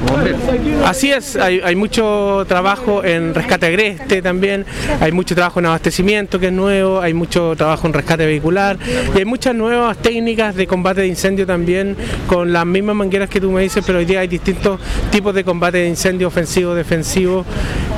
Así 0.85 1.11
es, 1.11 1.35
hay, 1.35 1.75
mucho 1.75 2.45
trabajo 2.47 3.03
en 3.03 3.33
rescate 3.33 3.65
agreste 3.67 4.21
también, 4.21 4.65
hay 4.99 5.11
mucho 5.11 5.35
trabajo 5.35 5.59
en 5.59 5.67
abastecimiento 5.67 6.39
que 6.39 6.47
es 6.47 6.53
nuevo, 6.53 7.01
hay 7.01 7.13
mucho 7.13 7.55
trabajo 7.55 7.87
en 7.87 7.93
rescate 7.93 8.25
vehicular 8.25 8.77
y 9.15 9.17
hay 9.17 9.25
muchas 9.25 9.55
nuevas 9.55 9.97
técnicas 9.97 10.55
de 10.55 10.67
combate 10.67 11.01
de 11.01 11.07
incendio 11.07 11.45
también 11.45 11.95
con 12.27 12.53
las 12.53 12.65
mismas 12.65 12.95
mangueras 12.95 13.29
que 13.29 13.41
tú 13.41 13.51
me 13.51 13.61
dices, 13.61 13.83
pero 13.85 13.99
hoy 13.99 14.05
día 14.05 14.19
hay 14.19 14.27
distintos 14.27 14.79
tipos 15.11 15.33
de 15.33 15.43
combate 15.43 15.79
de 15.79 15.87
incendio 15.87 16.27
ofensivo, 16.27 16.75
defensivo, 16.75 17.45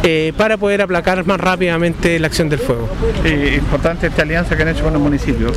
eh, 0.08 0.34
para 0.38 0.56
poder 0.58 0.84
aplacar 0.84 1.26
más 1.26 1.40
rápidamente 1.40 2.20
la 2.20 2.28
acción 2.28 2.48
del 2.48 2.60
fuego. 2.60 2.88
importante 3.26 4.06
esta 4.06 4.22
alianza 4.22 4.56
que 4.56 4.62
han 4.62 4.70
hecho 4.70 4.84
con 4.84 4.94
los 4.94 5.02
municipios. 5.02 5.52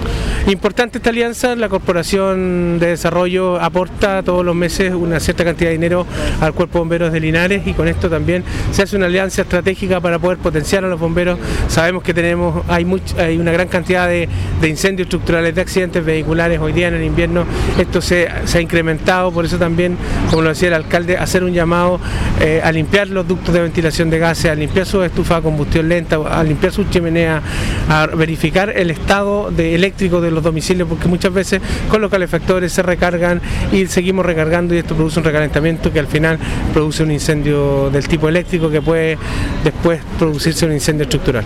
Importante 0.47 0.97
esta 0.97 1.11
alianza, 1.11 1.55
la 1.55 1.69
Corporación 1.69 2.78
de 2.78 2.87
Desarrollo 2.87 3.61
aporta 3.61 4.23
todos 4.23 4.47
los 4.47 4.55
meses 4.55 4.95
una 4.95 5.21
cierta 5.21 5.45
cantidad 5.45 5.69
de 5.69 5.75
dinero 5.75 6.07
al 6.40 6.55
Cuerpo 6.55 6.78
de 6.78 6.78
Bomberos 6.78 7.12
de 7.12 7.21
Linares 7.21 7.67
y 7.67 7.75
con 7.75 7.88
esto 7.88 8.09
también 8.09 8.43
se 8.73 8.85
hace 8.85 8.97
una 8.97 9.05
alianza 9.05 9.43
estratégica 9.43 10.00
para 10.00 10.19
poder 10.19 10.38
potenciar 10.38 10.83
a 10.83 10.88
los 10.88 10.99
bomberos. 10.99 11.38
Sabemos 11.69 12.02
que 12.02 12.14
tenemos 12.14 12.64
hay, 12.69 12.87
hay 13.19 13.37
una 13.37 13.52
gran 13.52 13.69
cantidad 13.69 14.09
de, 14.09 14.31
incendios 14.67 15.09
estructurales, 15.09 15.55
de 15.55 15.61
accidentes 15.61 16.02
vehiculares 16.02 16.59
hoy 16.59 16.73
día 16.73 16.88
en 16.88 16.95
el 16.95 17.05
invierno. 17.05 17.45
Esto 17.78 18.00
se, 18.00 18.28
ha 18.28 18.61
incrementado, 18.62 19.31
por 19.31 19.45
eso 19.45 19.59
también, 19.59 19.99
como 20.31 20.40
lo 20.40 20.49
decía 20.49 20.69
el 20.69 20.75
alcalde, 20.75 21.19
hacer 21.19 21.45
un 21.45 21.52
llamado 21.52 22.00
eh, 22.40 22.62
a 22.64 22.73
limpiar 22.73 23.09
los 23.09 23.28
ductos 23.28 23.52
de 23.52 23.61
ventilación 23.61 24.09
de 24.09 24.19
gas 24.19 24.38
sea 24.38 24.52
a 24.52 24.54
limpiar 24.54 24.87
su 24.87 25.02
estufa 25.02 25.37
a 25.37 25.42
combustión 25.42 25.88
lenta, 25.88 26.16
a 26.16 26.42
limpiar 26.45 26.73
su 26.73 26.85
chimenea, 26.85 27.42
a 27.88 28.07
verificar 28.07 28.73
el 28.75 28.90
estado 28.90 29.50
de 29.50 29.75
eléctrico 29.75 30.21
de 30.21 30.30
los 30.30 30.42
domicilios, 30.42 30.88
porque 30.88 31.09
muchas 31.09 31.33
veces 31.33 31.61
con 31.90 32.00
los 32.00 32.11
calefactores 32.11 32.73
se 32.73 32.83
recargan 32.83 33.40
y 33.73 33.87
seguimos 33.87 34.25
recargando 34.25 34.75
y 34.75 34.78
esto 34.78 34.95
produce 34.95 35.18
un 35.18 35.25
recalentamiento 35.25 35.92
que 35.92 35.99
al 35.99 36.07
final 36.07 36.38
produce 36.73 37.02
un 37.02 37.11
incendio 37.11 37.90
del 37.90 38.07
tipo 38.07 38.28
eléctrico 38.28 38.71
que 38.71 38.80
puede 38.80 39.18
después 39.64 40.00
producirse 40.18 40.66
un 40.66 40.73
incendio 40.73 41.02
estructural. 41.02 41.45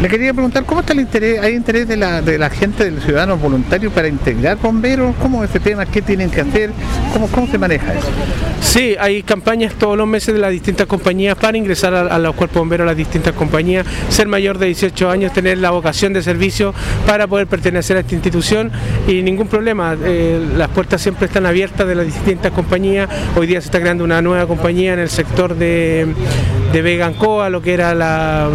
Le 0.00 0.08
quería 0.08 0.32
preguntar, 0.32 0.64
¿cómo 0.64 0.80
está 0.80 0.94
el 0.94 1.00
interés? 1.00 1.40
¿Hay 1.40 1.54
interés 1.54 1.86
de 1.86 1.96
la, 1.96 2.22
de 2.22 2.38
la 2.38 2.48
gente, 2.48 2.84
de 2.84 2.92
los 2.92 3.04
ciudadanos 3.04 3.40
voluntarios 3.40 3.92
para 3.92 4.08
integrar 4.08 4.56
bomberos? 4.56 5.14
¿Cómo 5.20 5.44
es 5.44 5.50
este 5.50 5.60
tema? 5.60 5.84
¿Qué 5.84 6.00
tienen 6.00 6.30
que 6.30 6.40
hacer? 6.40 6.70
¿Cómo, 7.12 7.28
cómo 7.28 7.46
se 7.48 7.58
maneja 7.58 7.92
eso? 7.92 8.08
Sí, 8.62 8.96
hay 8.98 9.22
campañas 9.22 9.74
todos 9.74 9.98
los 9.98 10.06
meses 10.06 10.34
de 10.34 10.40
las 10.40 10.52
distintas 10.52 10.86
compañías 10.86 11.36
para 11.36 11.58
ingresar 11.58 11.94
a, 11.94 12.00
a 12.14 12.18
los 12.30 12.36
cuerpos 12.36 12.60
bomberos 12.60 12.86
las 12.86 12.96
distintas 12.96 13.32
compañías, 13.34 13.84
ser 14.08 14.28
mayor 14.28 14.58
de 14.58 14.66
18 14.66 15.10
años, 15.10 15.32
tener 15.32 15.58
la 15.58 15.70
vocación 15.70 16.12
de 16.12 16.22
servicio 16.22 16.72
para 17.06 17.26
poder 17.26 17.48
pertenecer 17.48 17.96
a 17.96 18.00
esta 18.00 18.14
institución 18.14 18.70
y 19.08 19.22
ningún 19.22 19.48
problema. 19.48 19.96
Eh, 20.04 20.40
las 20.56 20.68
puertas 20.68 21.02
siempre 21.02 21.26
están 21.26 21.44
abiertas 21.44 21.88
de 21.88 21.94
las 21.96 22.06
distintas 22.06 22.52
compañías. 22.52 23.08
Hoy 23.36 23.48
día 23.48 23.60
se 23.60 23.66
está 23.66 23.80
creando 23.80 24.04
una 24.04 24.22
nueva 24.22 24.46
compañía 24.46 24.92
en 24.94 25.00
el 25.00 25.10
sector 25.10 25.56
de, 25.56 26.06
de 26.72 26.82
Vegancoa, 26.82 27.50
lo 27.50 27.60
que 27.60 27.74
era 27.74 27.94
la 27.94 28.48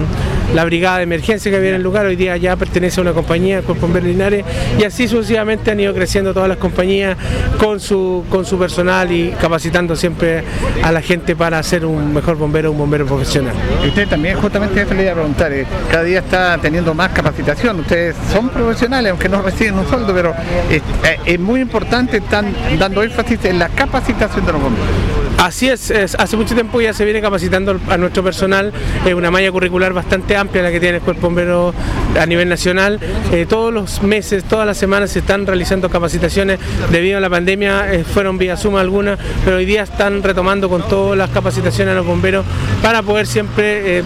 la 0.53 0.65
brigada 0.65 0.97
de 0.97 1.03
emergencia 1.03 1.51
que 1.51 1.57
había 1.57 1.69
en 1.69 1.75
el 1.75 1.83
lugar, 1.83 2.05
hoy 2.05 2.15
día 2.15 2.37
ya 2.37 2.55
pertenece 2.55 2.99
a 2.99 3.03
una 3.03 3.13
compañía, 3.13 3.61
Cuerpo 3.61 3.81
Bomberos 3.81 4.09
Linares, 4.09 4.45
y 4.79 4.83
así 4.83 5.07
sucesivamente 5.07 5.71
han 5.71 5.79
ido 5.79 5.93
creciendo 5.93 6.33
todas 6.33 6.49
las 6.49 6.57
compañías 6.57 7.17
con 7.59 7.79
su, 7.79 8.23
con 8.29 8.45
su 8.45 8.57
personal 8.57 9.11
y 9.11 9.31
capacitando 9.39 9.95
siempre 9.95 10.43
a 10.83 10.91
la 10.91 11.01
gente 11.01 11.35
para 11.35 11.61
ser 11.63 11.85
un 11.85 12.13
mejor 12.13 12.37
bombero, 12.37 12.71
un 12.71 12.77
bombero 12.77 13.05
profesional. 13.05 13.53
Y 13.83 13.87
usted 13.87 14.07
también, 14.07 14.37
justamente 14.39 14.81
eso 14.81 14.93
le 14.93 15.03
iba 15.03 15.11
a 15.11 15.15
preguntar, 15.15 15.51
eh, 15.51 15.65
cada 15.91 16.03
día 16.03 16.19
está 16.19 16.57
teniendo 16.57 16.93
más 16.93 17.11
capacitación, 17.11 17.79
ustedes 17.79 18.15
son 18.31 18.49
profesionales, 18.49 19.11
aunque 19.11 19.29
no 19.29 19.41
reciben 19.41 19.77
un 19.77 19.87
sueldo, 19.87 20.13
pero 20.13 20.33
es, 20.69 20.81
eh, 21.03 21.19
es 21.25 21.39
muy 21.39 21.61
importante, 21.61 22.17
están 22.17 22.53
dando 22.79 23.03
énfasis 23.03 23.43
en 23.45 23.59
la 23.59 23.69
capacitación 23.69 24.45
de 24.45 24.51
los 24.51 24.61
bomberos. 24.61 25.24
Así 25.37 25.67
es, 25.67 25.91
hace 25.91 26.37
mucho 26.37 26.55
tiempo 26.55 26.79
ya 26.81 26.93
se 26.93 27.03
viene 27.03 27.21
capacitando 27.21 27.79
a 27.89 27.97
nuestro 27.97 28.23
personal, 28.23 28.71
es 29.05 29.13
una 29.13 29.29
malla 29.31 29.51
curricular 29.51 29.93
bastante 29.93 30.35
amplia 30.35 30.63
la 30.63 30.71
que 30.71 30.79
tiene 30.79 30.97
el 30.97 31.03
Cuerpo 31.03 31.27
Bombero 31.27 31.73
a 32.19 32.25
nivel 32.25 32.47
nacional. 32.47 32.99
Eh, 33.31 33.45
todos 33.47 33.73
los 33.73 34.01
meses, 34.01 34.43
todas 34.45 34.65
las 34.65 34.77
semanas 34.77 35.11
se 35.11 35.19
están 35.19 35.45
realizando 35.45 35.89
capacitaciones 35.89 36.59
debido 36.89 37.17
a 37.17 37.21
la 37.21 37.29
pandemia, 37.29 37.93
eh, 37.93 38.03
fueron 38.03 38.37
vía 38.37 38.57
suma 38.57 38.81
algunas, 38.81 39.19
pero 39.43 39.57
hoy 39.57 39.65
día 39.65 39.83
están 39.83 40.23
retomando 40.23 40.69
con 40.69 40.87
todas 40.87 41.17
las 41.17 41.29
capacitaciones 41.29 41.91
a 41.91 41.95
los 41.95 42.05
bomberos 42.05 42.45
para 42.81 43.03
poder 43.03 43.27
siempre 43.27 43.99
eh, 43.99 44.03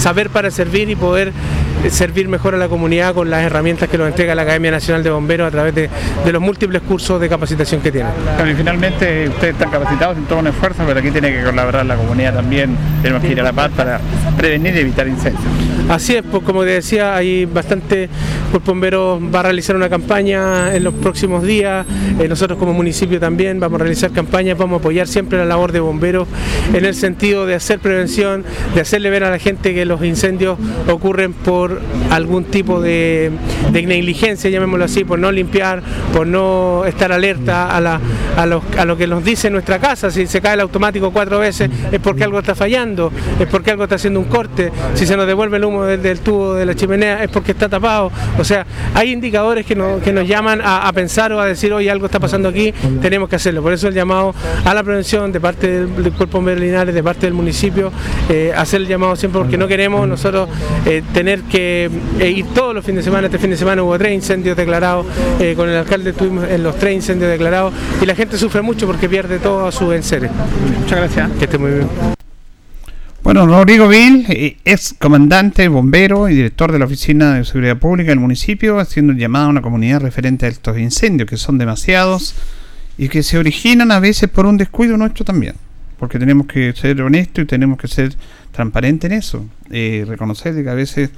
saber 0.00 0.30
para 0.30 0.50
servir 0.50 0.88
y 0.88 0.96
poder 0.96 1.32
servir 1.90 2.28
mejor 2.28 2.54
a 2.54 2.58
la 2.58 2.68
comunidad 2.68 3.14
con 3.14 3.30
las 3.30 3.42
herramientas 3.42 3.88
que 3.88 3.98
nos 3.98 4.08
entrega 4.08 4.34
la 4.34 4.42
Academia 4.42 4.70
Nacional 4.70 5.02
de 5.02 5.10
Bomberos 5.10 5.48
a 5.48 5.50
través 5.50 5.74
de, 5.74 5.90
los 6.32 6.40
múltiples 6.40 6.82
cursos 6.82 7.20
de 7.20 7.28
capacitación 7.28 7.80
que. 7.80 7.92
Claro, 7.92 8.50
y 8.50 8.54
finalmente 8.54 9.28
ustedes 9.28 9.52
están 9.54 9.70
capacitados 9.70 10.16
en 10.16 10.24
todo 10.24 10.38
un 10.38 10.46
esfuerzo, 10.46 10.82
pero 10.86 10.98
aquí 10.98 11.10
tiene 11.10 11.32
que 11.32 11.42
colaborar 11.42 11.84
la 11.84 11.96
comunidad 11.96 12.34
también, 12.34 12.76
tenemos 13.02 13.22
que 13.22 13.32
ir 13.32 13.40
a 13.40 13.44
la 13.44 13.52
paz 13.52 13.70
para 13.76 14.00
prevenir 14.36 14.74
y 14.74 14.78
evitar 14.78 15.06
incendios. 15.06 15.42
Así 15.88 16.14
es, 16.14 16.22
pues 16.22 16.42
como 16.42 16.62
te 16.62 16.70
decía, 16.70 17.14
hay 17.14 17.44
bastante, 17.44 18.08
Cuerpo 18.50 18.72
Bombero 18.72 19.20
va 19.34 19.40
a 19.40 19.42
realizar 19.42 19.76
una 19.76 19.90
campaña 19.90 20.74
en 20.74 20.84
los 20.84 20.94
próximos 20.94 21.42
días, 21.42 21.84
eh, 22.18 22.28
nosotros 22.28 22.58
como 22.58 22.72
municipio 22.72 23.20
también 23.20 23.60
vamos 23.60 23.80
a 23.80 23.84
realizar 23.84 24.10
campañas, 24.10 24.56
vamos 24.56 24.78
a 24.78 24.80
apoyar 24.80 25.06
siempre 25.06 25.38
la 25.38 25.44
labor 25.44 25.72
de 25.72 25.80
bomberos 25.80 26.28
en 26.72 26.84
el 26.84 26.94
sentido 26.94 27.46
de 27.46 27.56
hacer 27.56 27.78
prevención, 27.78 28.44
de 28.74 28.80
hacerle 28.80 29.10
ver 29.10 29.24
a 29.24 29.30
la 29.30 29.38
gente 29.38 29.74
que 29.74 29.84
los 29.84 30.02
incendios 30.02 30.58
ocurren 30.88 31.32
por 31.34 31.80
algún 32.10 32.44
tipo 32.44 32.80
de, 32.80 33.30
negligencia, 33.72 34.48
llamémoslo 34.50 34.84
así, 34.84 35.04
por 35.04 35.18
no 35.18 35.30
limpiar, 35.30 35.82
por 36.12 36.26
no 36.26 36.84
estar 36.86 37.12
alerta 37.12 37.74
a, 37.74 37.80
la, 37.80 38.00
a, 38.36 38.46
lo, 38.46 38.62
a 38.78 38.84
lo 38.84 38.96
que 38.96 39.06
nos 39.06 39.24
dice 39.24 39.50
nuestra 39.50 39.78
casa, 39.78 40.10
si 40.10 40.26
se 40.26 40.40
cae 40.40 40.54
el 40.54 40.60
automático 40.60 41.10
cuatro 41.10 41.38
veces 41.38 41.70
es 41.90 42.00
porque 42.00 42.24
algo 42.24 42.38
está 42.38 42.54
fallando, 42.54 43.12
es 43.38 43.46
porque 43.46 43.72
algo 43.72 43.82
está 43.82 43.96
haciendo 43.96 44.20
un 44.20 44.26
corte, 44.26 44.70
si 44.94 45.06
se 45.06 45.16
nos 45.16 45.26
devuelve 45.26 45.56
el 45.56 45.64
humo 45.64 45.71
del, 45.80 46.02
del 46.02 46.20
tubo 46.20 46.54
de 46.54 46.66
la 46.66 46.74
chimenea 46.74 47.22
es 47.24 47.30
porque 47.30 47.52
está 47.52 47.68
tapado, 47.68 48.10
o 48.38 48.44
sea, 48.44 48.66
hay 48.94 49.10
indicadores 49.10 49.66
que, 49.66 49.74
no, 49.74 50.00
que 50.00 50.12
nos 50.12 50.26
llaman 50.26 50.60
a, 50.60 50.86
a, 50.88 50.92
pensar 50.92 51.32
o 51.32 51.40
a 51.40 51.46
decir, 51.46 51.72
oye, 51.72 51.90
algo 51.90 52.06
está 52.06 52.20
pasando 52.20 52.48
aquí, 52.48 52.72
tenemos 53.00 53.28
que 53.28 53.36
hacerlo, 53.36 53.62
por 53.62 53.72
eso 53.72 53.88
el 53.88 53.94
llamado 53.94 54.34
a 54.64 54.74
la 54.74 54.82
prevención 54.82 55.32
de 55.32 55.40
parte 55.40 55.68
del, 55.68 56.02
del 56.02 56.12
Cuerpo 56.12 56.38
Bombero 56.38 56.60
Linares, 56.60 56.94
de 56.94 57.02
parte 57.02 57.26
del 57.26 57.34
municipio, 57.34 57.90
eh, 58.28 58.52
hacer 58.56 58.82
el 58.82 58.88
llamado 58.88 59.16
siempre 59.16 59.40
porque 59.40 59.56
no 59.56 59.66
queremos 59.66 60.06
nosotros 60.06 60.48
eh, 60.86 61.02
tener 61.12 61.42
que 61.42 61.90
eh, 62.18 62.30
ir 62.30 62.46
todos 62.54 62.74
los 62.74 62.84
fines 62.84 63.04
de 63.04 63.10
semana, 63.10 63.26
este 63.26 63.38
fin 63.38 63.50
de 63.50 63.56
semana 63.56 63.82
hubo 63.82 63.96
tres 63.98 64.12
incendios 64.12 64.56
declarados, 64.56 65.06
eh, 65.40 65.54
con 65.56 65.68
el 65.68 65.76
alcalde 65.76 66.10
estuvimos 66.10 66.48
en 66.48 66.62
los 66.62 66.76
tres 66.76 66.94
incendios 66.94 67.30
declarados 67.30 67.72
y 68.00 68.06
la 68.06 68.14
gente 68.14 68.36
sufre 68.36 68.62
mucho 68.62 68.86
porque 68.86 69.08
pierde 69.08 69.38
todos 69.38 69.74
sus 69.74 69.94
enseres. 69.94 70.30
Muchas 70.80 70.98
gracias. 70.98 71.30
Que 71.38 71.44
esté 71.44 71.58
muy 71.58 71.70
bien. 71.70 72.21
Bueno, 73.22 73.46
Rodrigo 73.46 73.86
Vil 73.86 74.26
eh, 74.28 74.56
es 74.64 74.96
comandante, 74.98 75.68
bombero 75.68 76.28
y 76.28 76.34
director 76.34 76.72
de 76.72 76.80
la 76.80 76.86
Oficina 76.86 77.34
de 77.34 77.44
Seguridad 77.44 77.76
Pública 77.76 78.10
del 78.10 78.18
municipio, 78.18 78.80
haciendo 78.80 79.12
un 79.12 79.36
a 79.36 79.46
una 79.46 79.62
comunidad 79.62 80.00
referente 80.00 80.46
a 80.46 80.48
estos 80.48 80.76
incendios, 80.76 81.30
que 81.30 81.36
son 81.36 81.56
demasiados 81.56 82.34
y 82.98 83.08
que 83.08 83.22
se 83.22 83.38
originan 83.38 83.92
a 83.92 84.00
veces 84.00 84.28
por 84.28 84.44
un 84.44 84.56
descuido 84.56 84.96
nuestro 84.96 85.24
también, 85.24 85.54
porque 86.00 86.18
tenemos 86.18 86.48
que 86.48 86.72
ser 86.72 87.00
honestos 87.00 87.44
y 87.44 87.46
tenemos 87.46 87.78
que 87.78 87.86
ser 87.86 88.12
transparentes 88.50 89.08
en 89.08 89.16
eso, 89.16 89.46
eh, 89.70 90.04
reconocer 90.04 90.60
que 90.60 90.68
a 90.68 90.74
veces 90.74 91.10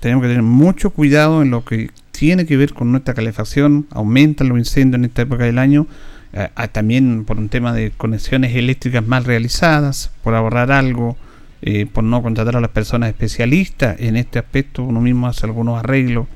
tenemos 0.00 0.22
que 0.22 0.28
tener 0.28 0.42
mucho 0.42 0.90
cuidado 0.90 1.42
en 1.42 1.50
lo 1.52 1.64
que 1.64 1.90
tiene 2.10 2.44
que 2.44 2.56
ver 2.56 2.74
con 2.74 2.90
nuestra 2.90 3.14
calefacción, 3.14 3.86
aumentan 3.90 4.48
los 4.48 4.58
incendios 4.58 4.98
en 4.98 5.04
esta 5.04 5.22
época 5.22 5.44
del 5.44 5.60
año, 5.60 5.86
eh, 6.32 6.48
también 6.72 7.24
por 7.24 7.38
un 7.38 7.48
tema 7.48 7.72
de 7.72 7.92
conexiones 7.96 8.56
eléctricas 8.56 9.06
mal 9.06 9.24
realizadas, 9.24 10.10
por 10.24 10.34
ahorrar 10.34 10.72
algo, 10.72 11.16
eh, 11.62 11.86
por 11.86 12.04
no 12.04 12.22
contratar 12.22 12.56
a 12.56 12.60
las 12.60 12.70
personas 12.70 13.08
especialistas 13.08 13.96
en 13.98 14.16
este 14.16 14.38
aspecto, 14.38 14.82
uno 14.82 15.00
mismo 15.00 15.26
hace 15.26 15.46
algunos 15.46 15.78
arreglos 15.78 16.26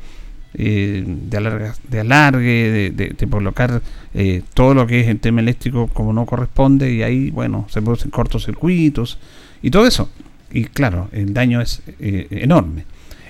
eh, 0.55 1.05
de, 1.07 1.37
alarga, 1.37 1.75
de 1.89 2.01
alargue, 2.01 2.91
de, 2.93 3.15
de, 3.17 3.27
colocar 3.29 3.83
eh, 4.15 4.43
todo 4.55 4.75
lo 4.75 4.87
que 4.87 5.01
es 5.01 5.09
el 5.09 5.21
tema 5.21 5.41
eléctrico 5.41 5.89
como 5.89 6.13
no 6.13 6.25
corresponde 6.27 6.93
y 6.93 7.03
ahí, 7.03 7.31
bueno, 7.31 7.67
se 7.69 7.83
producen 7.83 8.11
cortocircuitos 8.11 9.19
y 9.63 9.71
todo 9.71 9.87
eso. 9.87 10.11
Y 10.51 10.65
claro, 10.65 11.09
el 11.13 11.33
daño 11.33 11.61
es 11.61 11.83
enorme. 12.01 12.85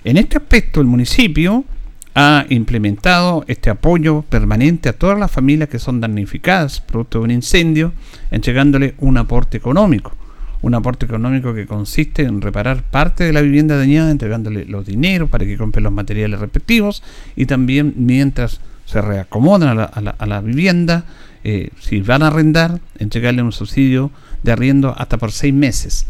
En 0.05 0.17
este 0.17 0.39
aspecto, 0.39 0.81
el 0.81 0.87
municipio 0.87 1.65
ha 2.15 2.47
implementado 2.49 3.45
este 3.47 3.69
apoyo 3.69 4.23
permanente 4.23 4.89
a 4.89 4.95
todas 4.95 5.19
las 5.19 5.31
familias 5.31 5.69
que 5.69 5.79
son 5.79 6.01
damnificadas 6.01 6.81
producto 6.81 7.19
de 7.19 7.25
un 7.25 7.31
incendio, 7.31 7.93
entregándole 8.31 8.95
un 8.99 9.19
aporte 9.19 9.59
económico 9.59 10.15
un 10.63 10.75
aporte 10.75 11.07
económico 11.07 11.55
que 11.55 11.67
consiste 11.67 12.23
en 12.23 12.41
reparar 12.41 12.83
parte 12.83 13.25
de 13.25 13.33
la 13.33 13.41
vivienda 13.41 13.77
dañada, 13.77 14.11
entregándole 14.11 14.65
los 14.67 14.87
dineros 14.87 15.31
para 15.31 15.47
que 15.47 15.57
compren 15.57 15.85
los 15.85 15.93
materiales 15.93 16.41
respectivos 16.41 17.03
y 17.37 17.47
también 17.47 17.95
mientras 17.97 18.61
se 18.85 19.01
reacomodan 19.01 19.69
a 19.69 19.75
la, 19.75 19.85
a 19.85 20.01
la, 20.01 20.11
a 20.11 20.27
la 20.27 20.41
vivienda, 20.41 21.05
eh, 21.45 21.71
si 21.81 22.01
van 22.01 22.23
a 22.23 22.27
arrendar, 22.27 22.81
entregarle 22.99 23.43
un 23.43 23.53
subsidio 23.53 24.11
de 24.43 24.53
arriendo 24.53 24.95
hasta 24.97 25.17
por 25.17 25.33
seis 25.33 25.55
meses. 25.55 26.07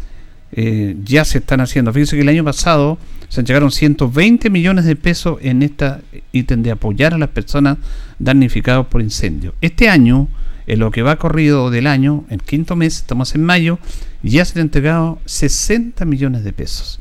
Eh, 0.53 0.97
ya 1.03 1.23
se 1.23 1.37
están 1.37 1.61
haciendo. 1.61 1.93
Fíjense 1.93 2.15
que 2.15 2.23
el 2.23 2.29
año 2.29 2.43
pasado 2.43 2.97
se 3.29 3.39
entregaron 3.39 3.71
120 3.71 4.49
millones 4.49 4.83
de 4.85 4.97
pesos 4.97 5.39
en 5.41 5.63
este 5.63 5.93
ítem 6.33 6.61
de 6.63 6.71
apoyar 6.71 7.13
a 7.13 7.17
las 7.17 7.29
personas 7.29 7.77
damnificadas 8.19 8.87
por 8.87 9.01
incendio. 9.01 9.53
Este 9.61 9.87
año, 9.87 10.27
en 10.67 10.79
lo 10.79 10.91
que 10.91 11.01
va 11.01 11.15
corrido 11.15 11.69
del 11.69 11.87
año, 11.87 12.25
el 12.29 12.41
quinto 12.41 12.75
mes, 12.75 12.97
estamos 12.97 13.33
en 13.35 13.43
mayo, 13.43 13.79
ya 14.29 14.45
se 14.45 14.59
han 14.59 14.65
entregado 14.65 15.19
60 15.25 16.05
millones 16.05 16.43
de 16.43 16.53
pesos. 16.53 16.99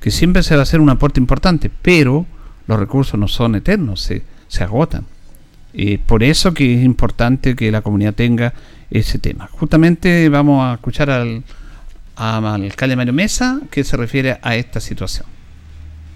Que 0.00 0.10
siempre 0.10 0.42
se 0.42 0.54
va 0.54 0.60
a 0.60 0.62
hacer 0.62 0.80
un 0.80 0.90
aporte 0.90 1.20
importante, 1.20 1.70
pero 1.82 2.26
los 2.66 2.78
recursos 2.78 3.18
no 3.18 3.28
son 3.28 3.54
eternos, 3.54 4.00
se, 4.00 4.22
se 4.48 4.64
agotan. 4.64 5.04
Eh, 5.72 5.98
por 6.04 6.22
eso 6.22 6.52
que 6.52 6.78
es 6.78 6.84
importante 6.84 7.54
que 7.54 7.70
la 7.70 7.82
comunidad 7.82 8.14
tenga 8.14 8.54
ese 8.90 9.18
tema. 9.18 9.48
Justamente 9.52 10.28
vamos 10.28 10.64
a 10.64 10.74
escuchar 10.74 11.10
al, 11.10 11.44
al 12.16 12.44
alcalde 12.44 12.96
Mario 12.96 13.12
Mesa 13.12 13.60
que 13.70 13.84
se 13.84 13.96
refiere 13.96 14.38
a 14.42 14.56
esta 14.56 14.80
situación. 14.80 15.26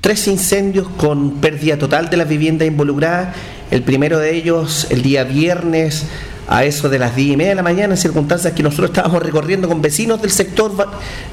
Tres 0.00 0.26
incendios 0.28 0.88
con 0.88 1.40
pérdida 1.40 1.78
total 1.78 2.10
de 2.10 2.16
las 2.16 2.28
viviendas 2.28 2.68
involucradas. 2.68 3.34
El 3.70 3.82
primero 3.82 4.18
de 4.18 4.36
ellos 4.36 4.86
el 4.90 5.02
día 5.02 5.24
viernes 5.24 6.06
a 6.48 6.64
eso 6.64 6.88
de 6.88 6.98
las 6.98 7.16
10 7.16 7.32
y 7.32 7.36
media 7.36 7.50
de 7.50 7.56
la 7.56 7.62
mañana, 7.62 7.94
en 7.94 7.98
circunstancias 7.98 8.52
que 8.52 8.62
nosotros 8.62 8.90
estábamos 8.90 9.22
recorriendo 9.22 9.68
con 9.68 9.80
vecinos 9.80 10.20
del 10.20 10.30
sector 10.30 10.72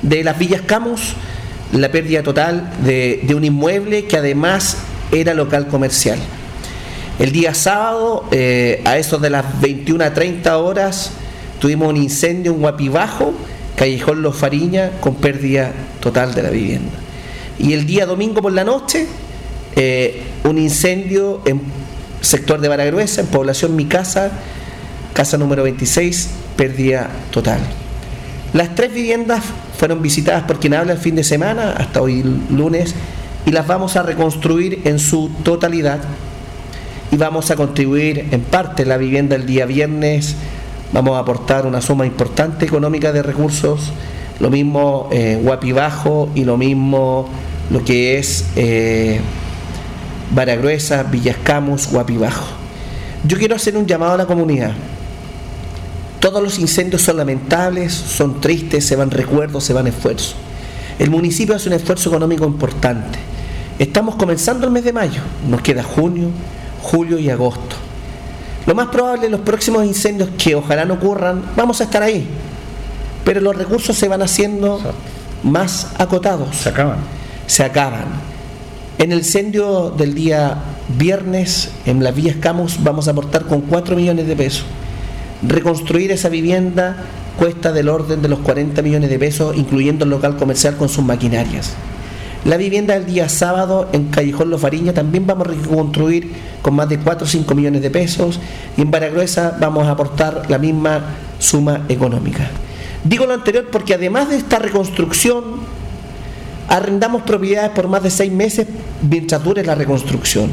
de 0.01 0.23
las 0.23 0.37
Villas 0.37 0.61
Camus, 0.61 1.15
la 1.73 1.91
pérdida 1.91 2.23
total 2.23 2.71
de, 2.83 3.25
un 3.35 3.43
inmueble 3.43 4.05
que 4.05 4.17
además 4.17 4.77
era 5.11 5.33
local 5.33 5.67
comercial. 5.67 6.19
El 7.19 7.31
día 7.31 7.53
sábado, 7.53 8.25
eh, 8.31 8.81
a 8.85 8.97
eso 8.97 9.19
de 9.19 9.29
las 9.29 9.61
21 9.61 10.03
a 10.03 10.13
30 10.13 10.57
horas, 10.57 11.11
tuvimos 11.59 11.89
un 11.89 11.97
incendio 11.97 12.53
en 12.53 12.59
Guapibajo 12.59 13.33
Callejón 13.75 14.21
Los 14.21 14.35
Fariña 14.35 14.91
con 14.99 15.15
pérdida 15.15 15.71
total 15.99 16.33
de 16.33 16.43
la 16.43 16.49
vivienda. 16.49 16.91
Y 17.57 17.73
el 17.73 17.85
día 17.85 18.05
domingo 18.05 18.41
por 18.41 18.53
la 18.53 18.63
noche, 18.63 19.07
eh, 19.75 20.23
un 20.43 20.57
incendio 20.57 21.41
en 21.45 21.61
sector 22.21 22.59
de 22.59 22.67
Baragruesa, 22.67 23.21
en 23.21 23.27
población 23.27 23.75
Mi 23.75 23.85
Casa, 23.85 24.31
casa 25.13 25.37
número 25.37 25.63
26, 25.63 26.29
pérdida 26.55 27.09
total. 27.31 27.59
Las 28.53 28.75
tres 28.75 28.93
viviendas 28.93 29.43
fueron 29.77 30.01
visitadas 30.01 30.43
por 30.43 30.59
quien 30.59 30.73
habla 30.73 30.93
el 30.93 30.99
fin 30.99 31.15
de 31.15 31.23
semana, 31.23 31.71
hasta 31.71 32.01
hoy 32.01 32.23
lunes, 32.49 32.93
y 33.45 33.51
las 33.51 33.65
vamos 33.65 33.95
a 33.95 34.03
reconstruir 34.03 34.81
en 34.85 34.99
su 34.99 35.29
totalidad. 35.43 35.99
Y 37.11 37.17
vamos 37.17 37.49
a 37.51 37.55
contribuir 37.55 38.27
en 38.31 38.41
parte 38.41 38.85
la 38.85 38.97
vivienda 38.97 39.35
el 39.35 39.45
día 39.45 39.65
viernes, 39.65 40.35
vamos 40.93 41.15
a 41.15 41.19
aportar 41.19 41.65
una 41.65 41.81
suma 41.81 42.05
importante 42.05 42.65
económica 42.65 43.11
de 43.11 43.23
recursos, 43.23 43.91
lo 44.39 44.49
mismo 44.49 45.09
eh, 45.11 45.39
Guapi 45.41 45.71
Bajo 45.71 46.29
y 46.35 46.45
lo 46.45 46.57
mismo 46.57 47.29
lo 47.69 47.83
que 47.85 48.17
es 48.17 48.45
eh, 48.55 49.19
Baragruesa, 50.33 51.03
Villascamus, 51.03 51.89
Guapi 51.91 52.17
Bajo. 52.17 52.45
Yo 53.23 53.37
quiero 53.37 53.55
hacer 53.55 53.77
un 53.77 53.85
llamado 53.85 54.13
a 54.13 54.17
la 54.17 54.25
comunidad. 54.25 54.71
Todos 56.21 56.43
los 56.43 56.59
incendios 56.59 57.01
son 57.01 57.17
lamentables, 57.17 57.91
son 57.93 58.39
tristes, 58.39 58.85
se 58.85 58.95
van 58.95 59.09
recuerdos, 59.09 59.63
se 59.63 59.73
van 59.73 59.87
esfuerzos. 59.87 60.35
El 60.99 61.09
municipio 61.09 61.55
hace 61.55 61.67
un 61.67 61.73
esfuerzo 61.73 62.09
económico 62.09 62.45
importante. 62.45 63.17
Estamos 63.79 64.15
comenzando 64.15 64.67
el 64.67 64.71
mes 64.71 64.83
de 64.83 64.93
mayo, 64.93 65.19
nos 65.49 65.61
queda 65.61 65.81
junio, 65.81 66.29
julio 66.83 67.17
y 67.17 67.31
agosto. 67.31 67.75
Lo 68.67 68.75
más 68.75 68.89
probable 68.89 69.25
en 69.25 69.31
los 69.31 69.41
próximos 69.41 69.83
incendios 69.83 70.29
que 70.37 70.53
ojalá 70.53 70.85
no 70.85 70.93
ocurran, 70.93 71.41
vamos 71.55 71.81
a 71.81 71.85
estar 71.85 72.03
ahí. 72.03 72.27
Pero 73.25 73.41
los 73.41 73.55
recursos 73.55 73.97
se 73.97 74.07
van 74.07 74.21
haciendo 74.21 74.79
más 75.41 75.87
acotados. 75.97 76.55
Se 76.55 76.69
acaban. 76.69 76.99
Se 77.47 77.63
acaban. 77.63 78.05
En 78.99 79.11
el 79.11 79.17
incendio 79.17 79.89
del 79.89 80.13
día 80.13 80.55
viernes 80.99 81.71
en 81.87 82.03
las 82.03 82.13
Villas 82.13 82.35
Camus 82.39 82.83
vamos 82.83 83.07
a 83.07 83.11
aportar 83.11 83.47
con 83.47 83.61
4 83.61 83.95
millones 83.95 84.27
de 84.27 84.35
pesos. 84.35 84.65
Reconstruir 85.43 86.11
esa 86.11 86.29
vivienda 86.29 86.97
cuesta 87.37 87.71
del 87.71 87.89
orden 87.89 88.21
de 88.21 88.29
los 88.29 88.39
40 88.39 88.81
millones 88.81 89.09
de 89.09 89.17
pesos, 89.17 89.55
incluyendo 89.55 90.05
el 90.05 90.11
local 90.11 90.37
comercial 90.37 90.77
con 90.77 90.89
sus 90.89 91.03
maquinarias. 91.03 91.73
La 92.43 92.57
vivienda 92.57 92.95
del 92.95 93.05
día 93.05 93.29
sábado 93.29 93.87
en 93.93 94.05
Callejón 94.05 94.49
Los 94.49 94.61
Fariña 94.61 94.93
también 94.93 95.27
vamos 95.27 95.47
a 95.47 95.51
reconstruir 95.51 96.31
con 96.63 96.73
más 96.73 96.89
de 96.89 96.97
4 96.97 97.25
o 97.25 97.29
5 97.29 97.53
millones 97.53 97.83
de 97.83 97.91
pesos 97.91 98.39
y 98.77 98.81
en 98.81 98.89
Baragruesa 98.89 99.57
vamos 99.59 99.87
a 99.87 99.91
aportar 99.91 100.49
la 100.49 100.57
misma 100.57 101.01
suma 101.37 101.85
económica. 101.87 102.49
Digo 103.03 103.27
lo 103.27 103.35
anterior 103.35 103.67
porque 103.71 103.93
además 103.93 104.29
de 104.29 104.37
esta 104.37 104.57
reconstrucción, 104.57 105.43
arrendamos 106.67 107.21
propiedades 107.21 107.71
por 107.71 107.87
más 107.87 108.01
de 108.01 108.09
6 108.09 108.31
meses 108.31 108.67
mientras 109.07 109.43
dure 109.43 109.63
la 109.63 109.75
reconstrucción. 109.75 110.49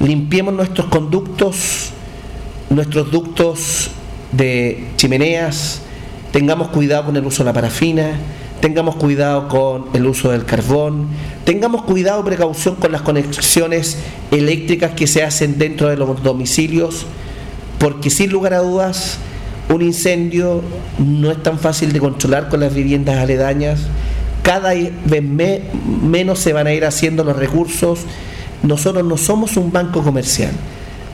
Limpiemos 0.00 0.52
nuestros 0.52 0.88
conductos 0.88 1.93
nuestros 2.74 3.10
ductos 3.10 3.90
de 4.32 4.88
chimeneas, 4.96 5.80
tengamos 6.32 6.68
cuidado 6.68 7.06
con 7.06 7.16
el 7.16 7.24
uso 7.24 7.44
de 7.44 7.46
la 7.46 7.52
parafina, 7.52 8.12
tengamos 8.60 8.96
cuidado 8.96 9.48
con 9.48 9.86
el 9.92 10.06
uso 10.06 10.30
del 10.30 10.44
carbón, 10.44 11.08
tengamos 11.44 11.84
cuidado, 11.84 12.24
precaución 12.24 12.74
con 12.76 12.92
las 12.92 13.02
conexiones 13.02 13.98
eléctricas 14.30 14.92
que 14.92 15.06
se 15.06 15.22
hacen 15.22 15.58
dentro 15.58 15.88
de 15.88 15.96
los 15.96 16.22
domicilios, 16.22 17.06
porque 17.78 18.10
sin 18.10 18.30
lugar 18.30 18.54
a 18.54 18.58
dudas 18.58 19.18
un 19.68 19.82
incendio 19.82 20.62
no 20.98 21.30
es 21.30 21.42
tan 21.42 21.58
fácil 21.58 21.92
de 21.92 22.00
controlar 22.00 22.48
con 22.48 22.60
las 22.60 22.74
viviendas 22.74 23.18
aledañas, 23.18 23.80
cada 24.42 24.74
vez 24.74 25.22
menos 25.22 26.38
se 26.38 26.52
van 26.52 26.66
a 26.66 26.72
ir 26.72 26.84
haciendo 26.84 27.24
los 27.24 27.36
recursos, 27.36 28.00
nosotros 28.62 29.04
no 29.04 29.16
somos 29.16 29.56
un 29.56 29.72
banco 29.72 30.02
comercial 30.02 30.52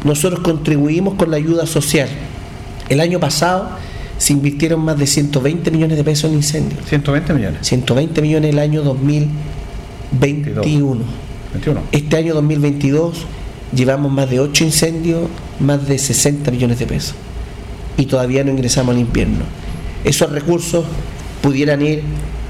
nosotros 0.04 0.40
contribuimos 0.40 1.14
con 1.14 1.30
la 1.30 1.36
ayuda 1.36 1.66
social. 1.66 2.08
El 2.88 3.00
año 3.00 3.20
pasado 3.20 3.70
se 4.18 4.32
invirtieron 4.32 4.80
más 4.80 4.98
de 4.98 5.06
120 5.06 5.70
millones 5.70 5.96
de 5.96 6.04
pesos 6.04 6.30
en 6.30 6.36
incendios. 6.36 6.80
120 6.86 7.34
millones. 7.34 7.66
120 7.66 8.22
millones 8.22 8.50
el 8.50 8.58
año 8.58 8.82
2021. 8.82 11.00
Este 11.92 12.16
año 12.16 12.34
2022 12.34 13.24
llevamos 13.74 14.12
más 14.12 14.28
de 14.28 14.40
8 14.40 14.64
incendios, 14.64 15.22
más 15.58 15.86
de 15.86 15.98
60 15.98 16.50
millones 16.50 16.78
de 16.78 16.86
pesos. 16.86 17.14
Y 17.96 18.06
todavía 18.06 18.44
no 18.44 18.50
ingresamos 18.50 18.94
al 18.94 19.00
invierno. 19.00 19.44
Esos 20.04 20.30
recursos 20.30 20.84
pudieran 21.42 21.82
ir 21.82 22.02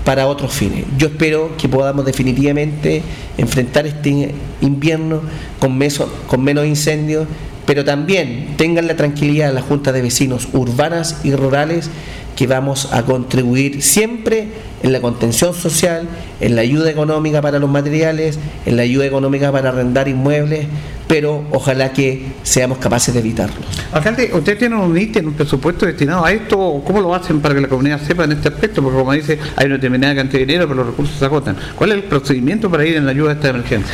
para 0.05 0.27
otros 0.27 0.53
fines. 0.53 0.85
Yo 0.97 1.09
espero 1.09 1.57
que 1.57 1.69
podamos 1.69 2.05
definitivamente 2.05 3.03
enfrentar 3.39 3.87
este 3.87 4.35
invierno 4.61 5.21
con, 5.59 5.79
con 6.27 6.43
menos 6.43 6.67
incendios, 6.67 7.27
pero 7.67 7.85
también 7.85 8.55
tengan 8.57 8.87
la 8.87 8.97
tranquilidad 8.97 9.49
de 9.49 9.55
la 9.55 9.63
Junta 9.63 9.93
de 9.93 10.03
Vecinos 10.03 10.49
urbanas 10.53 11.21
y 11.23 11.35
rurales 11.35 11.91
que 12.37 12.47
vamos 12.47 12.89
a 12.93 13.03
contribuir 13.03 13.83
siempre 13.83 14.49
en 14.83 14.93
la 14.93 15.01
contención 15.01 15.53
social, 15.53 16.09
en 16.41 16.57
la 16.57 16.63
ayuda 16.63 16.91
económica 16.91 17.43
para 17.43 17.59
los 17.59 17.69
materiales, 17.69 18.39
en 18.65 18.77
la 18.77 18.83
ayuda 18.83 19.05
económica 19.05 19.53
para 19.53 19.69
arrendar 19.69 20.09
inmuebles, 20.09 20.67
pero 21.11 21.43
ojalá 21.51 21.93
que 21.93 22.25
seamos 22.45 22.79
capaces 22.79 23.13
de 23.13 23.19
evitarlos. 23.19 23.59
Alcalde, 23.91 24.31
¿usted 24.33 24.57
tiene 24.57 24.77
un 24.77 24.97
ítem, 24.97 25.27
un 25.27 25.35
presupuesto 25.35 25.85
destinado 25.85 26.25
a 26.25 26.31
esto? 26.31 26.81
¿Cómo 26.87 27.01
lo 27.01 27.13
hacen 27.13 27.41
para 27.41 27.53
que 27.53 27.63
la 27.63 27.67
comunidad 27.67 28.01
sepa 28.01 28.23
en 28.23 28.31
este 28.31 28.47
aspecto? 28.47 28.81
Porque 28.81 28.97
como 28.97 29.13
dice, 29.13 29.37
hay 29.57 29.67
una 29.67 29.75
determinada 29.75 30.15
cantidad 30.15 30.39
de 30.39 30.47
dinero, 30.47 30.69
pero 30.69 30.85
los 30.85 30.87
recursos 30.87 31.19
se 31.19 31.25
agotan. 31.25 31.57
¿Cuál 31.75 31.91
es 31.91 31.97
el 31.97 32.05
procedimiento 32.05 32.71
para 32.71 32.87
ir 32.87 32.95
en 32.95 33.07
la 33.07 33.11
ayuda 33.11 33.31
a 33.31 33.33
esta 33.33 33.49
emergencia? 33.49 33.93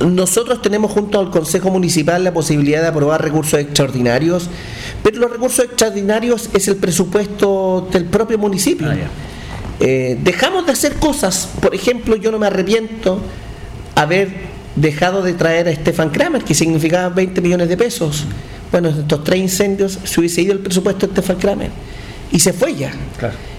Nosotros 0.00 0.60
tenemos 0.60 0.92
junto 0.92 1.18
al 1.18 1.30
Consejo 1.30 1.70
Municipal 1.70 2.22
la 2.22 2.34
posibilidad 2.34 2.82
de 2.82 2.88
aprobar 2.88 3.22
recursos 3.22 3.58
extraordinarios, 3.58 4.50
pero 5.02 5.20
los 5.20 5.32
recursos 5.32 5.64
extraordinarios 5.64 6.50
es 6.52 6.68
el 6.68 6.76
presupuesto 6.76 7.88
del 7.90 8.04
propio 8.04 8.36
municipio. 8.36 8.90
Ah, 8.90 8.96
eh, 9.80 10.18
dejamos 10.22 10.66
de 10.66 10.72
hacer 10.72 10.96
cosas, 10.96 11.48
por 11.62 11.74
ejemplo, 11.74 12.16
yo 12.16 12.30
no 12.30 12.38
me 12.38 12.48
arrepiento 12.48 13.18
haber 13.94 14.53
dejado 14.76 15.22
de 15.22 15.34
traer 15.34 15.68
a 15.68 15.74
Stefan 15.74 16.10
Kramer, 16.10 16.42
que 16.42 16.54
significaba 16.54 17.08
20 17.08 17.40
millones 17.40 17.68
de 17.68 17.76
pesos. 17.76 18.24
Bueno, 18.70 18.88
en 18.88 19.00
estos 19.00 19.22
tres 19.22 19.40
incendios 19.40 19.98
se 20.02 20.20
hubiese 20.20 20.42
ido 20.42 20.52
el 20.52 20.58
presupuesto 20.58 21.06
de 21.06 21.12
Stefan 21.12 21.36
Kramer 21.36 21.70
y 22.32 22.40
se 22.40 22.52
fue 22.52 22.74
ya. 22.74 22.92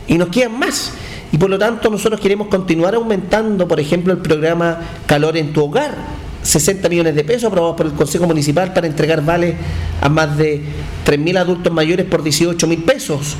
Y 0.07 0.17
nos 0.17 0.29
quedan 0.29 0.59
más. 0.59 0.91
Y 1.31 1.37
por 1.37 1.49
lo 1.49 1.57
tanto 1.57 1.89
nosotros 1.89 2.19
queremos 2.19 2.47
continuar 2.47 2.95
aumentando, 2.95 3.67
por 3.67 3.79
ejemplo, 3.79 4.13
el 4.13 4.19
programa 4.19 4.79
Calor 5.05 5.37
en 5.37 5.53
tu 5.53 5.63
Hogar, 5.63 5.95
60 6.43 6.87
millones 6.89 7.15
de 7.15 7.23
pesos 7.23 7.45
aprobados 7.45 7.75
por 7.75 7.85
el 7.87 7.93
Consejo 7.93 8.27
Municipal 8.27 8.73
para 8.73 8.87
entregar 8.87 9.23
vales 9.23 9.55
a 10.01 10.09
más 10.09 10.37
de 10.37 10.61
3.000 11.05 11.37
adultos 11.37 11.73
mayores 11.73 12.05
por 12.05 12.21
18 12.21 12.67
mil 12.67 12.83
pesos. 12.83 13.35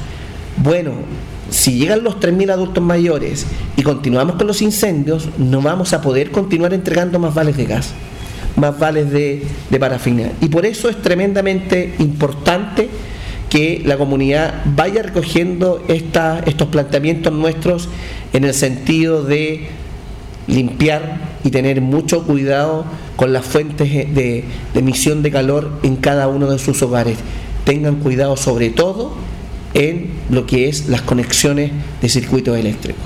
Bueno, 0.58 0.94
si 1.50 1.78
llegan 1.78 2.04
los 2.04 2.20
3.000 2.20 2.52
adultos 2.52 2.84
mayores 2.84 3.46
y 3.78 3.84
continuamos 3.84 4.36
con 4.36 4.48
los 4.48 4.62
incendios, 4.62 5.30
no 5.38 5.62
vamos 5.62 5.94
a 5.94 6.02
poder 6.02 6.32
continuar 6.32 6.74
entregando 6.74 7.20
más 7.20 7.34
vales 7.34 7.58
de 7.58 7.66
gas, 7.66 7.94
más 8.56 8.78
vales 8.78 9.12
de, 9.12 9.44
de 9.70 9.80
parafina. 9.80 10.32
Y 10.42 10.48
por 10.48 10.66
eso 10.66 10.90
es 10.90 11.02
tremendamente 11.02 11.96
importante 12.00 12.90
que 13.50 13.82
la 13.86 13.98
comunidad 13.98 14.64
vaya 14.66 15.04
recogiendo 15.04 15.84
estos 15.88 16.68
planteamientos 16.68 17.32
nuestros 17.32 17.88
en 18.34 18.44
el 18.44 18.54
sentido 18.54 19.24
de 19.24 19.70
limpiar 20.48 21.20
y 21.44 21.52
tener 21.52 21.82
mucho 21.82 22.24
cuidado 22.24 22.86
con 23.16 23.34
las 23.34 23.46
fuentes 23.46 23.90
de, 24.14 24.44
emisión 24.74 25.24
de 25.24 25.32
calor 25.32 25.72
en 25.84 25.96
cada 25.96 26.28
uno 26.28 26.50
de 26.50 26.60
sus 26.60 26.82
hogares. 26.82 27.18
Tengan 27.64 27.96
cuidado 27.96 28.36
sobre 28.38 28.70
todo 28.70 29.14
en 29.76 30.08
lo 30.32 30.48
que 30.48 30.68
es 30.68 30.88
las 30.88 31.02
conexiones 31.02 31.72
de 32.02 32.10
circuitos 32.10 32.58
eléctricos. 32.58 33.04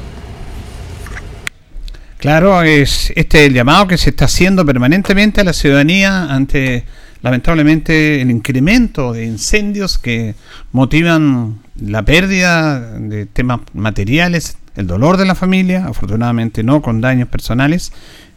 Claro, 2.19 2.62
es 2.62 3.12
este 3.15 3.45
el 3.45 3.53
llamado 3.53 3.88
que 3.88 3.97
se 3.97 4.12
está 4.12 4.25
haciendo 4.25 4.65
permanentemente 4.65 5.41
a 5.41 5.43
la 5.43 5.53
ciudadanía 5.53 6.25
ante 6.25 6.86
lamentablemente 7.21 8.21
el 8.21 8.29
incremento 8.29 9.13
de 9.13 9.25
incendios 9.25 9.97
que 9.97 10.36
motivan 10.71 11.60
la 11.82 12.03
pérdida 12.03 12.79
de 12.99 13.25
temas 13.25 13.62
materiales, 13.73 14.58
el 14.75 14.88
dolor 14.88 15.17
de 15.17 15.25
la 15.25 15.36
familia, 15.36 15.86
afortunadamente 15.86 16.63
no 16.63 16.82
con 16.82 17.01
daños 17.01 17.29
personales, 17.29 17.91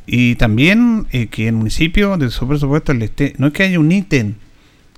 y 0.07 0.37
también 0.37 1.07
eh, 1.13 1.27
que 1.27 1.49
el 1.49 1.55
municipio 1.55 2.17
de 2.17 2.31
su 2.31 2.49
presupuesto 2.49 2.95
le 2.95 3.07
esté, 3.07 3.35
no 3.39 3.49
es 3.49 3.53
que 3.53 3.65
haya 3.65 3.79
un 3.79 3.93
ítem, 3.93 4.35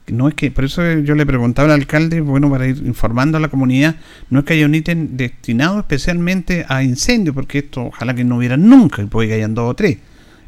no 0.07 0.29
es 0.29 0.35
que, 0.35 0.51
por 0.51 0.65
eso 0.65 0.83
yo 1.01 1.15
le 1.15 1.25
preguntaba 1.25 1.73
al 1.73 1.81
alcalde, 1.81 2.21
bueno, 2.21 2.51
para 2.51 2.67
ir 2.67 2.79
informando 2.85 3.39
a 3.39 3.41
la 3.41 3.49
comunidad, 3.49 3.97
no 4.31 4.41
es 4.41 4.45
que 4.45 4.55
haya 4.55 4.67
un 4.67 4.75
ítem 4.75 5.17
destinado 5.17 5.79
especialmente 5.79 6.67
a 6.69 6.83
incendios, 6.83 7.35
porque 7.35 7.59
esto 7.59 7.87
ojalá 7.87 8.15
que 8.15 8.25
no 8.25 8.37
hubiera 8.37 8.57
nunca, 8.57 9.03
y 9.03 9.07
puede 9.07 9.29
que 9.29 9.35
hayan 9.35 9.55
dos 9.55 9.71
o 9.71 9.75
tres. 9.75 9.99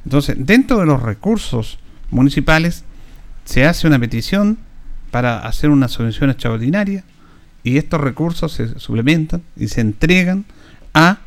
Entonces, 0.05 0.37
dentro 0.39 0.79
de 0.79 0.87
los 0.87 1.03
recursos 1.03 1.79
municipales, 2.11 2.85
se 3.45 3.65
hace 3.65 3.87
una 3.87 3.99
petición 3.99 4.59
para 5.11 5.47
hacer 5.47 5.71
una 5.71 5.89
subvención 5.89 6.31
extraordinaria 6.31 7.05
y 7.63 7.79
estos 7.79 8.01
recursos 8.01 8.53
se 8.53 8.79
suplementan 8.79 9.43
y 9.57 9.69
se 9.69 9.81
entregan 9.81 10.45
a 10.95 11.19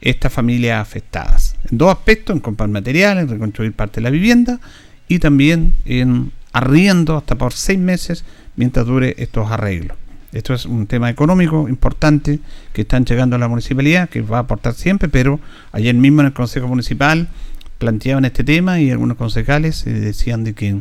estas 0.00 0.32
familias 0.32 0.80
afectadas. 0.80 1.56
En 1.70 1.78
dos 1.78 1.90
aspectos, 1.90 2.34
en 2.36 2.40
comprar 2.40 2.68
materiales, 2.68 3.24
en 3.24 3.30
reconstruir 3.30 3.72
parte 3.72 3.96
de 3.96 4.02
la 4.02 4.10
vivienda 4.10 4.60
y 5.08 5.18
también 5.18 5.74
en 5.84 6.32
arriendo 6.52 7.16
hasta 7.16 7.36
por 7.36 7.52
seis 7.52 7.78
meses 7.78 8.24
mientras 8.56 8.86
dure 8.86 9.14
estos 9.18 9.50
arreglos. 9.50 9.96
Esto 10.32 10.54
es 10.54 10.64
un 10.64 10.86
tema 10.86 11.10
económico 11.10 11.68
importante 11.68 12.38
que 12.72 12.82
están 12.82 13.04
llegando 13.04 13.34
a 13.34 13.38
la 13.38 13.48
municipalidad, 13.48 14.08
que 14.08 14.20
va 14.20 14.38
a 14.38 14.40
aportar 14.42 14.74
siempre, 14.74 15.08
pero 15.08 15.40
ayer 15.72 15.94
mismo 15.94 16.20
en 16.20 16.28
el 16.28 16.32
Consejo 16.32 16.68
Municipal 16.68 17.28
planteaban 17.78 18.24
este 18.24 18.44
tema 18.44 18.78
y 18.78 18.90
algunos 18.90 19.16
concejales 19.16 19.86
eh, 19.86 19.92
decían 19.92 20.44
de 20.44 20.54
que 20.54 20.80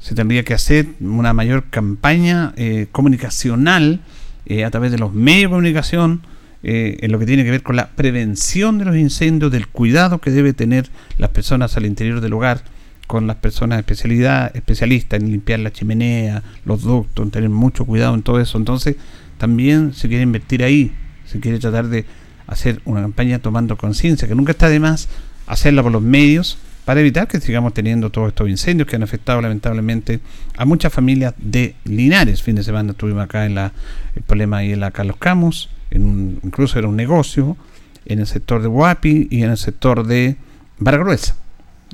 se 0.00 0.14
tendría 0.14 0.42
que 0.42 0.54
hacer 0.54 0.86
una 1.00 1.32
mayor 1.32 1.64
campaña 1.70 2.52
eh, 2.56 2.88
comunicacional 2.90 4.00
eh, 4.46 4.64
a 4.64 4.70
través 4.70 4.90
de 4.90 4.98
los 4.98 5.12
medios 5.12 5.50
de 5.50 5.54
comunicación 5.54 6.22
en 6.66 7.12
lo 7.12 7.18
que 7.18 7.26
tiene 7.26 7.44
que 7.44 7.50
ver 7.50 7.62
con 7.62 7.76
la 7.76 7.90
prevención 7.90 8.78
de 8.78 8.86
los 8.86 8.96
incendios, 8.96 9.52
del 9.52 9.68
cuidado 9.68 10.22
que 10.22 10.30
debe 10.30 10.54
tener 10.54 10.88
las 11.18 11.28
personas 11.28 11.76
al 11.76 11.84
interior 11.84 12.22
del 12.22 12.32
hogar 12.32 12.62
con 13.06 13.26
las 13.26 13.36
personas 13.36 13.78
especialidad, 13.78 14.54
especialistas 14.56 15.20
en 15.20 15.30
limpiar 15.30 15.60
la 15.60 15.72
chimenea, 15.72 16.42
los 16.64 16.82
ductos, 16.82 17.24
en 17.24 17.30
tener 17.30 17.50
mucho 17.50 17.84
cuidado 17.84 18.14
en 18.14 18.22
todo 18.22 18.40
eso. 18.40 18.58
Entonces, 18.58 18.96
también 19.38 19.92
se 19.94 20.08
quiere 20.08 20.22
invertir 20.22 20.64
ahí, 20.64 20.92
se 21.26 21.40
quiere 21.40 21.58
tratar 21.58 21.88
de 21.88 22.04
hacer 22.46 22.80
una 22.84 23.00
campaña 23.02 23.38
tomando 23.38 23.76
conciencia, 23.76 24.28
que 24.28 24.34
nunca 24.34 24.52
está 24.52 24.68
de 24.68 24.80
más 24.80 25.08
hacerla 25.46 25.82
por 25.82 25.92
los 25.92 26.02
medios 26.02 26.58
para 26.84 27.00
evitar 27.00 27.26
que 27.28 27.40
sigamos 27.40 27.72
teniendo 27.72 28.10
todos 28.10 28.28
estos 28.28 28.48
incendios 28.48 28.86
que 28.86 28.96
han 28.96 29.02
afectado 29.02 29.40
lamentablemente 29.40 30.20
a 30.56 30.64
muchas 30.64 30.92
familias 30.92 31.34
de 31.38 31.74
Linares. 31.84 32.42
Fin 32.42 32.56
de 32.56 32.62
semana 32.62 32.92
estuvimos 32.92 33.24
acá 33.24 33.46
en 33.46 33.54
la, 33.54 33.72
el 34.14 34.22
problema 34.22 34.58
ahí 34.58 34.72
en 34.72 34.80
la 34.80 34.90
Carlos 34.90 35.16
Camus, 35.18 35.70
en 35.90 36.40
incluso 36.42 36.78
era 36.78 36.88
un 36.88 36.96
negocio, 36.96 37.56
en 38.04 38.18
el 38.18 38.26
sector 38.26 38.60
de 38.60 38.68
Huapi 38.68 39.28
y 39.30 39.42
en 39.42 39.50
el 39.50 39.56
sector 39.56 40.06
de 40.06 40.36
Baragruesa. 40.78 41.36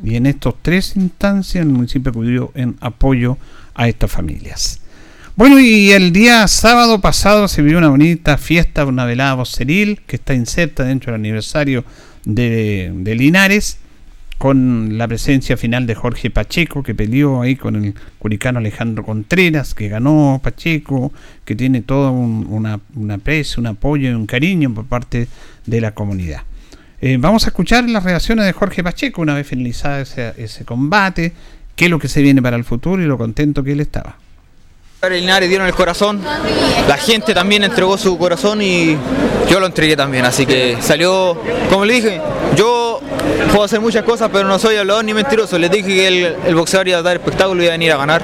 Y 0.03 0.17
en 0.17 0.27
estos 0.27 0.55
tres 0.63 0.97
instancias 0.97 1.63
el 1.63 1.71
municipio 1.71 2.11
acudió 2.11 2.53
en 2.55 2.77
apoyo 2.81 3.39
a 3.75 3.89
estas 3.89 4.11
familias. 4.11 4.81
Bueno, 5.37 5.59
y 5.59 5.91
el 5.93 6.13
día 6.13 6.47
sábado 6.49 7.01
pasado 7.01 7.49
se 7.49 7.63
vivió 7.63 7.79
una 7.79 7.89
bonita 7.89 8.37
fiesta, 8.37 8.85
una 8.85 9.07
velada 9.07 9.35
voceril 9.35 10.01
que 10.07 10.17
está 10.17 10.35
inserta 10.35 10.85
dentro 10.85 11.13
del 11.13 11.21
aniversario 11.21 11.85
de, 12.25 12.93
de, 12.95 13.15
Linares, 13.15 13.79
con 14.37 14.99
la 14.99 15.09
presencia 15.09 15.57
final 15.57 15.87
de 15.87 15.95
Jorge 15.95 16.31
Pacheco, 16.31 16.83
que 16.83 16.95
peleó 16.95 17.41
ahí 17.43 17.57
con 17.57 17.77
el 17.77 17.95
curicano 18.19 18.59
Alejandro 18.59 19.05
Contreras, 19.05 19.75
que 19.75 19.89
ganó 19.89 20.41
Pacheco, 20.43 21.13
que 21.45 21.55
tiene 21.55 21.81
todo 21.81 22.11
un, 22.13 22.47
una, 22.51 22.81
un 22.95 23.11
aprecio, 23.11 23.61
un 23.61 23.69
apoyo 23.69 24.11
y 24.11 24.15
un 24.15 24.27
cariño 24.27 24.75
por 24.75 24.87
parte 24.87 25.29
de 25.65 25.81
la 25.81 25.95
comunidad. 25.95 26.43
Eh, 27.03 27.17
vamos 27.19 27.45
a 27.45 27.49
escuchar 27.49 27.89
las 27.89 28.05
reacciones 28.05 28.45
de 28.45 28.53
Jorge 28.53 28.85
Pacheco 28.85 29.23
una 29.23 29.35
vez 29.35 29.47
finalizado 29.47 30.01
ese, 30.01 30.35
ese 30.37 30.65
combate, 30.65 31.33
qué 31.75 31.87
es 31.87 31.91
lo 31.91 31.99
que 31.99 32.09
se 32.09 32.21
viene 32.21 32.43
para 32.43 32.57
el 32.57 32.65
futuro 32.65 33.03
y 33.03 33.07
lo 33.07 33.17
contento 33.17 33.65
que 33.65 33.73
él 33.73 33.81
estaba. 33.81 34.17
Linares 35.09 35.49
dieron 35.49 35.67
el 35.67 35.73
corazón, 35.73 36.21
la 36.87 36.97
gente 36.99 37.33
también 37.33 37.65
entregó 37.65 37.97
su 37.97 38.19
corazón 38.19 38.61
y 38.61 38.99
yo 39.49 39.59
lo 39.59 39.65
entregué 39.65 39.97
también, 39.97 40.27
así 40.27 40.45
que 40.45 40.77
salió, 40.83 41.41
como 41.71 41.87
le 41.87 41.95
dije, 41.95 42.21
yo 42.55 43.01
puedo 43.49 43.65
hacer 43.65 43.81
muchas 43.81 44.05
cosas, 44.05 44.31
pero 44.33 44.47
no 44.47 44.59
soy 44.59 44.77
hablador 44.77 45.05
ni 45.05 45.15
mentiroso. 45.15 45.59
Les 45.59 45.71
dije 45.71 45.89
que 45.89 46.07
el, 46.09 46.37
el 46.47 46.55
boxeador 46.55 46.89
iba 46.89 46.99
a 46.99 47.03
dar 47.03 47.17
espectáculo 47.17 47.63
y 47.63 47.65
iba 47.65 47.75
a 47.75 47.77
venir 47.77 47.93
a 47.93 47.97
ganar 47.97 48.23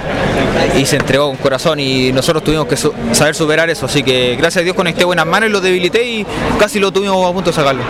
y 0.77 0.85
se 0.87 0.97
entregó 0.97 1.27
con 1.29 1.37
corazón 1.37 1.81
y 1.81 2.13
nosotros 2.13 2.45
tuvimos 2.45 2.67
que 2.67 2.77
su 2.77 2.93
saber 3.13 3.35
superar 3.35 3.69
eso, 3.71 3.87
así 3.87 4.03
que 4.03 4.37
gracias 4.37 4.63
a 4.63 4.65
Dios 4.65 4.77
conecté 4.77 5.05
buenas 5.05 5.27
manos 5.27 5.49
y 5.49 5.53
lo 5.53 5.61
debilité 5.61 6.05
y 6.05 6.27
casi 6.59 6.79
lo 6.79 6.93
tuvimos 6.93 7.29
a 7.29 7.33
punto 7.33 7.51
de 7.51 7.57
sacarlo. 7.57 7.83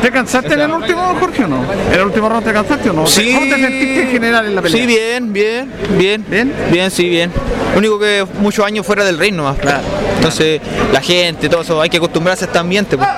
¿Te 0.00 0.10
cansaste 0.10 0.54
en 0.54 0.60
el 0.60 0.70
último, 0.70 1.16
Jorge, 1.18 1.44
o 1.44 1.48
no? 1.48 1.64
¿En 1.88 2.00
el 2.00 2.06
último 2.06 2.28
round 2.28 2.44
te 2.44 2.52
cansaste 2.52 2.90
o 2.90 2.92
no? 2.92 3.06
Sí. 3.06 3.32
¿Cómo 3.34 3.54
te 3.54 3.60
sentiste 3.60 4.02
en 4.02 4.10
general 4.10 4.46
en 4.46 4.54
la 4.54 4.62
pelea? 4.62 4.80
Sí, 4.80 4.86
bien, 4.86 5.32
bien, 5.32 5.72
bien. 5.98 6.24
¿Bien? 6.28 6.52
Bien, 6.70 6.90
sí, 6.90 7.08
bien. 7.08 7.30
Lo 7.72 7.78
único 7.78 7.98
que 7.98 8.26
muchos 8.38 8.64
años 8.64 8.86
fuera 8.86 9.04
del 9.04 9.18
reino 9.18 9.44
más. 9.44 9.58
Claro. 9.58 9.82
Entonces, 10.16 10.60
la 10.92 11.00
gente, 11.00 11.48
todo 11.48 11.62
eso, 11.62 11.80
hay 11.80 11.90
que 11.90 11.96
acostumbrarse 11.96 12.44
a 12.44 12.46
este 12.46 12.58
ambiente. 12.58 12.96
Pues. 12.96 13.08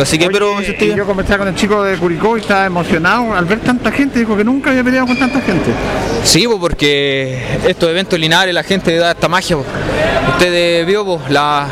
Así 0.00 0.16
que, 0.18 0.26
Oye, 0.26 0.32
pero 0.32 0.96
yo 0.96 1.06
conversaba 1.06 1.38
con 1.38 1.48
el 1.48 1.54
chico 1.54 1.82
de 1.82 1.96
Curicó 1.96 2.36
y 2.36 2.40
estaba 2.40 2.66
emocionado 2.66 3.34
al 3.34 3.44
ver 3.44 3.60
tanta 3.60 3.90
gente, 3.90 4.20
dijo 4.20 4.36
que 4.36 4.44
nunca 4.44 4.70
había 4.70 4.84
peleado 4.84 5.06
con 5.06 5.18
tanta 5.18 5.40
gente. 5.40 5.70
Sí, 6.22 6.46
pues, 6.46 6.58
porque 6.58 7.42
estos 7.66 7.90
eventos 7.90 8.18
linares, 8.18 8.54
la 8.54 8.62
gente 8.62 8.96
da 8.96 9.10
esta 9.12 9.28
magia. 9.28 9.56
pues. 9.56 9.68
Ustedes 10.34 10.86
vio 10.86 11.04
pues, 11.04 11.30
la 11.30 11.68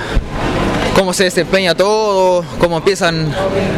cómo 0.96 1.12
se 1.12 1.24
desempeña 1.24 1.74
todo, 1.74 2.42
cómo 2.58 2.78
empiezan 2.78 3.30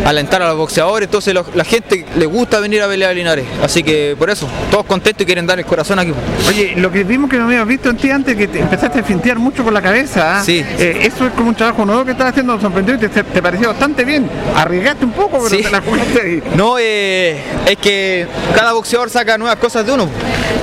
a 0.05 0.09
alentar 0.11 0.41
a 0.41 0.47
los 0.49 0.57
boxeadores, 0.57 1.09
entonces 1.09 1.35
lo- 1.35 1.45
la 1.55 1.65
gente 1.65 2.07
le 2.17 2.27
gusta 2.27 2.61
venir 2.61 2.81
a 2.81 2.87
pelear 2.89 3.11
a 3.11 3.15
Linares, 3.15 3.45
así 3.63 3.83
que 3.83 4.15
por 4.17 4.31
eso, 4.31 4.47
todos 4.71 4.87
contentos 4.87 5.23
y 5.23 5.27
quieren 5.27 5.45
dar 5.45 5.59
el 5.59 5.67
corazón 5.67 5.99
aquí. 5.99 6.13
Oye, 6.49 6.75
lo 6.77 6.93
que 6.93 7.03
vimos 7.03 7.29
que 7.29 7.37
no 7.37 7.47
habíamos 7.47 7.67
visto 7.67 7.91
en 7.91 7.97
ti 7.97 8.09
antes, 8.11 8.37
que 8.37 8.47
te 8.47 8.61
empezaste 8.61 9.01
a 9.01 9.03
fintear 9.03 9.37
mucho 9.39 9.65
con 9.65 9.75
la 9.75 9.83
cabeza. 9.83 10.39
¿ah? 10.39 10.43
Sí. 10.45 10.65
Eh, 10.79 11.01
eso 11.03 11.27
es 11.27 11.33
como 11.33 11.49
un 11.49 11.55
trabajo 11.57 11.85
nuevo 11.85 12.05
que 12.05 12.13
estás 12.13 12.29
haciendo, 12.31 12.59
sorprendió 12.61 12.95
y 12.95 12.99
te, 12.99 13.09
te 13.09 13.43
pareció 13.43 13.69
bastante 13.69 14.05
bien. 14.05 14.31
Arriesgaste 14.55 15.05
un 15.05 15.13
poco, 15.13 15.39
pero 15.43 15.49
Sí. 15.51 15.63
te 15.65 15.71
la 15.71 15.81
jugaste 15.81 16.21
ahí. 16.23 16.43
No, 16.57 16.77
eh, 16.79 17.41
es 17.67 17.77
que 17.79 18.27
cada 18.55 18.73
boxeador 18.75 19.11
saca 19.11 19.37
nuevas 19.37 19.57
cosas 19.59 19.85
de 19.85 19.93
uno. 19.93 20.09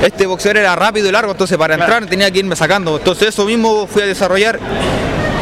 Este 0.03 0.25
boxeador 0.25 0.57
era 0.57 0.75
rápido 0.75 1.09
y 1.09 1.11
largo, 1.11 1.31
entonces 1.33 1.57
para 1.57 1.75
Claro. 1.75 1.91
entrar 1.93 2.09
tenía 2.09 2.31
que 2.31 2.39
irme 2.39 2.55
sacando. 2.55 2.97
Entonces 2.97 3.27
eso 3.29 3.45
mismo 3.45 3.87
fui 3.87 4.01
a 4.01 4.05
desarrollar. 4.05 4.57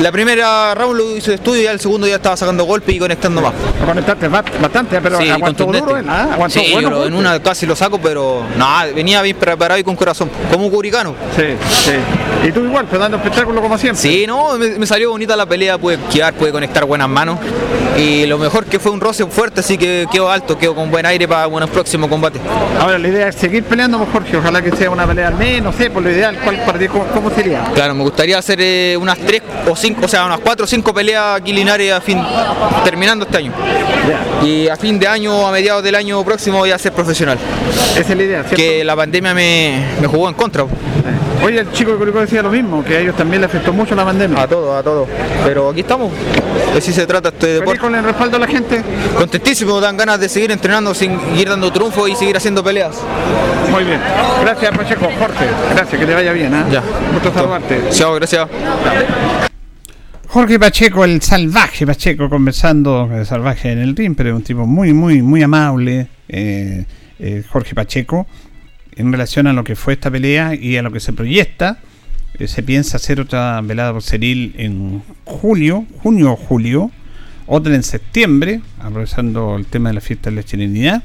La 0.04 0.12
primera 0.12 0.76
round 0.76 0.98
lo 0.98 1.16
hice 1.16 1.30
de 1.32 1.36
estudio 1.36 1.62
y 1.62 1.64
ya 1.64 1.72
el 1.72 1.80
segundo 1.80 2.06
ya 2.06 2.16
estaba 2.18 2.36
sacando 2.36 2.66
golpes 2.66 2.94
y 2.94 3.00
conectando 3.00 3.40
más. 3.42 3.54
Conectaste 3.86 4.28
ba- 4.28 4.44
bastante, 4.62 5.00
pero 5.00 5.18
Sí, 5.18 5.30
aguantó 5.30 5.64
duro 5.64 5.96
¿ah? 6.10 6.28
Aguantó 6.34 6.60
sí, 6.60 6.72
bueno. 6.74 6.90
pero 6.90 7.06
en 7.06 7.14
una 7.14 7.42
casi 7.42 7.66
lo 7.66 7.74
saco, 7.74 8.00
pero 8.02 8.44
nada, 8.58 8.92
venía 8.94 9.22
bien 9.22 9.38
preparado 9.38 9.80
y 9.80 9.84
con 9.86 9.96
corazón, 9.96 10.30
como 10.52 10.66
un 10.66 10.72
curicano. 10.74 11.16
Sí, 11.38 11.44
sí. 11.86 11.92
Y 12.46 12.52
tú 12.52 12.66
igual, 12.66 12.86
pero 12.90 13.02
dando 13.02 13.16
espectáculo 13.16 13.62
como 13.62 13.78
siempre. 13.78 14.02
Sí, 14.02 14.26
no, 14.28 14.58
me, 14.58 14.72
me 14.72 14.86
salió 14.86 15.10
bonita 15.12 15.38
la 15.38 15.46
pelea, 15.46 15.78
pude 15.78 15.94
esquivar, 15.96 16.34
pude 16.34 16.52
conectar 16.52 16.84
buenas 16.84 17.08
manos. 17.08 17.40
Y 17.98 18.26
lo 18.26 18.38
mejor 18.40 18.66
que 18.66 18.80
fue 18.80 18.92
un 18.92 19.00
roce 19.00 19.24
fuerte, 19.28 19.62
así 19.62 19.78
que 19.78 20.08
quedo 20.12 20.30
alto, 20.30 20.58
quedo 20.58 20.74
con 20.76 20.90
buen 20.92 21.06
aire 21.06 21.28
para 21.28 21.48
un 21.48 21.66
próximo 21.70 22.10
combate. 22.10 22.40
Ahora 22.80 22.98
la 22.98 23.08
idea 23.08 23.28
es 23.30 23.36
seguir 23.36 23.64
peleando 23.64 24.00
con 24.00 24.08
Jorge, 24.08 24.36
ojalá 24.36 24.62
que 24.62 24.76
sea 24.76 24.90
una 24.90 25.06
pelea 25.08 25.28
al 25.30 25.36
menos, 25.36 25.74
no 25.74 25.78
sé, 25.80 25.90
por 25.92 26.02
lo 26.02 26.10
ideal, 26.10 26.38
¿cuál 26.44 26.58
para 26.66 26.80
ti, 26.80 26.88
cómo, 26.88 27.06
cómo 27.14 27.30
sería? 27.30 27.64
Claro, 27.76 27.94
me 27.94 28.02
gustaría 28.04 28.38
hacer 28.40 28.60
eh, 28.60 28.98
unas 29.00 29.20
tres 29.20 29.44
o 29.70 29.76
cinco, 29.76 29.93
o 30.02 30.08
sea, 30.08 30.26
unas 30.26 30.40
cuatro 30.40 30.66
o 30.66 30.68
cinco 30.68 30.94
peleas 30.94 31.40
aquí 31.42 31.54
Linares 31.54 31.94
a 31.94 32.02
fin, 32.02 32.20
terminando 32.84 33.26
este 33.26 33.38
año. 33.38 33.52
Y 34.44 34.68
a 34.68 34.76
fin 34.76 35.00
de 35.00 35.08
año, 35.08 35.48
a 35.48 35.52
mediados 35.52 35.84
del 35.84 35.96
año 35.96 36.24
próximo, 36.24 36.60
voy 36.60 36.72
a 36.72 36.78
ser 36.78 36.94
profesional. 36.94 37.38
Esa 37.98 38.00
es 38.12 38.18
la 38.18 38.24
idea, 38.24 38.44
¿cierto? 38.44 38.56
Que 38.56 38.84
la 38.84 38.96
pandemia 38.96 39.34
me, 39.34 39.86
me 40.02 40.08
jugó 40.08 40.28
en 40.28 40.36
contra. 40.36 40.66
Oye, 41.44 41.60
el 41.60 41.72
chico 41.74 41.92
de 41.92 41.98
Curicó 41.98 42.22
decía 42.22 42.42
lo 42.42 42.50
mismo, 42.50 42.84
que 42.86 42.96
a 42.96 43.00
ellos 43.02 43.18
también 43.18 43.42
le 43.42 43.48
afectó 43.48 43.74
mucho 43.74 43.96
la 43.96 44.06
pandemia. 44.06 44.44
A 44.44 44.48
todo, 44.48 44.78
a 44.78 44.82
todo. 44.82 45.06
Pero 45.44 45.70
aquí 45.70 45.82
estamos. 45.82 46.10
De 46.74 46.80
si 46.80 46.94
se 46.94 47.06
trata 47.06 47.30
este 47.30 47.48
¿Feliz 47.48 47.60
deporte. 47.60 47.80
con 47.82 47.96
el 47.96 48.04
respaldo 48.04 48.40
de 48.40 48.46
la 48.46 48.52
gente? 48.52 48.82
Contentísimo, 49.18 49.82
dan 49.82 49.98
ganas 49.98 50.20
de 50.20 50.30
seguir 50.30 50.52
entrenando, 50.52 50.94
sin 50.94 51.20
ir 51.38 51.50
dando 51.50 51.72
triunfo 51.72 52.08
y 52.08 52.16
seguir 52.16 52.38
haciendo 52.38 52.64
peleas. 52.64 52.96
Muy 53.72 53.84
bien. 53.84 54.00
Gracias, 54.42 54.78
Pacheco. 54.78 55.10
Jorge, 55.20 55.46
gracias, 55.76 56.00
que 56.00 56.06
te 56.06 56.14
vaya 56.14 56.32
bien. 56.32 56.54
¿ah? 56.54 56.66
Ya. 56.72 56.82
Gusto 57.12 57.34
saludarte. 57.34 57.90
Chao, 57.92 58.14
gracias. 58.16 58.48
Jorge 60.34 60.58
Pacheco, 60.58 61.06
el 61.06 61.22
salvaje 61.22 61.86
Pacheco, 61.86 62.28
conversando, 62.28 63.08
el 63.14 63.24
salvaje 63.24 63.72
en 63.72 63.78
el 63.78 63.96
ring, 63.96 64.16
pero 64.18 64.36
un 64.36 64.42
tipo 64.42 64.66
muy, 64.66 64.92
muy, 64.92 65.22
muy 65.22 65.44
amable, 65.44 66.08
eh, 66.28 66.86
eh, 67.20 67.44
Jorge 67.48 67.76
Pacheco, 67.76 68.26
en 68.96 69.12
relación 69.12 69.46
a 69.46 69.54
lo 69.54 69.64
que 69.64 69.76
fue 69.76 69.94
esta 69.94 70.10
pelea 70.10 70.56
y 70.56 70.76
a 70.76 70.82
lo 70.82 70.92
que 70.92 71.00
se 71.00 71.14
proyecta. 71.14 71.78
Eh, 72.40 72.48
se 72.48 72.64
piensa 72.64 72.98
hacer 72.98 73.20
otra 73.20 73.62
velada 73.62 73.92
boxeril 73.92 74.56
en 74.58 75.04
julio, 75.24 75.86
junio 76.02 76.32
o 76.32 76.36
julio, 76.36 76.90
otra 77.46 77.76
en 77.76 77.84
septiembre, 77.84 78.62
aprovechando 78.80 79.56
el 79.56 79.68
tema 79.68 79.90
de 79.90 79.94
la 79.94 80.02
fiesta 80.02 80.32
de 80.32 80.38
la 80.38 80.44
chilenidad, 80.44 81.04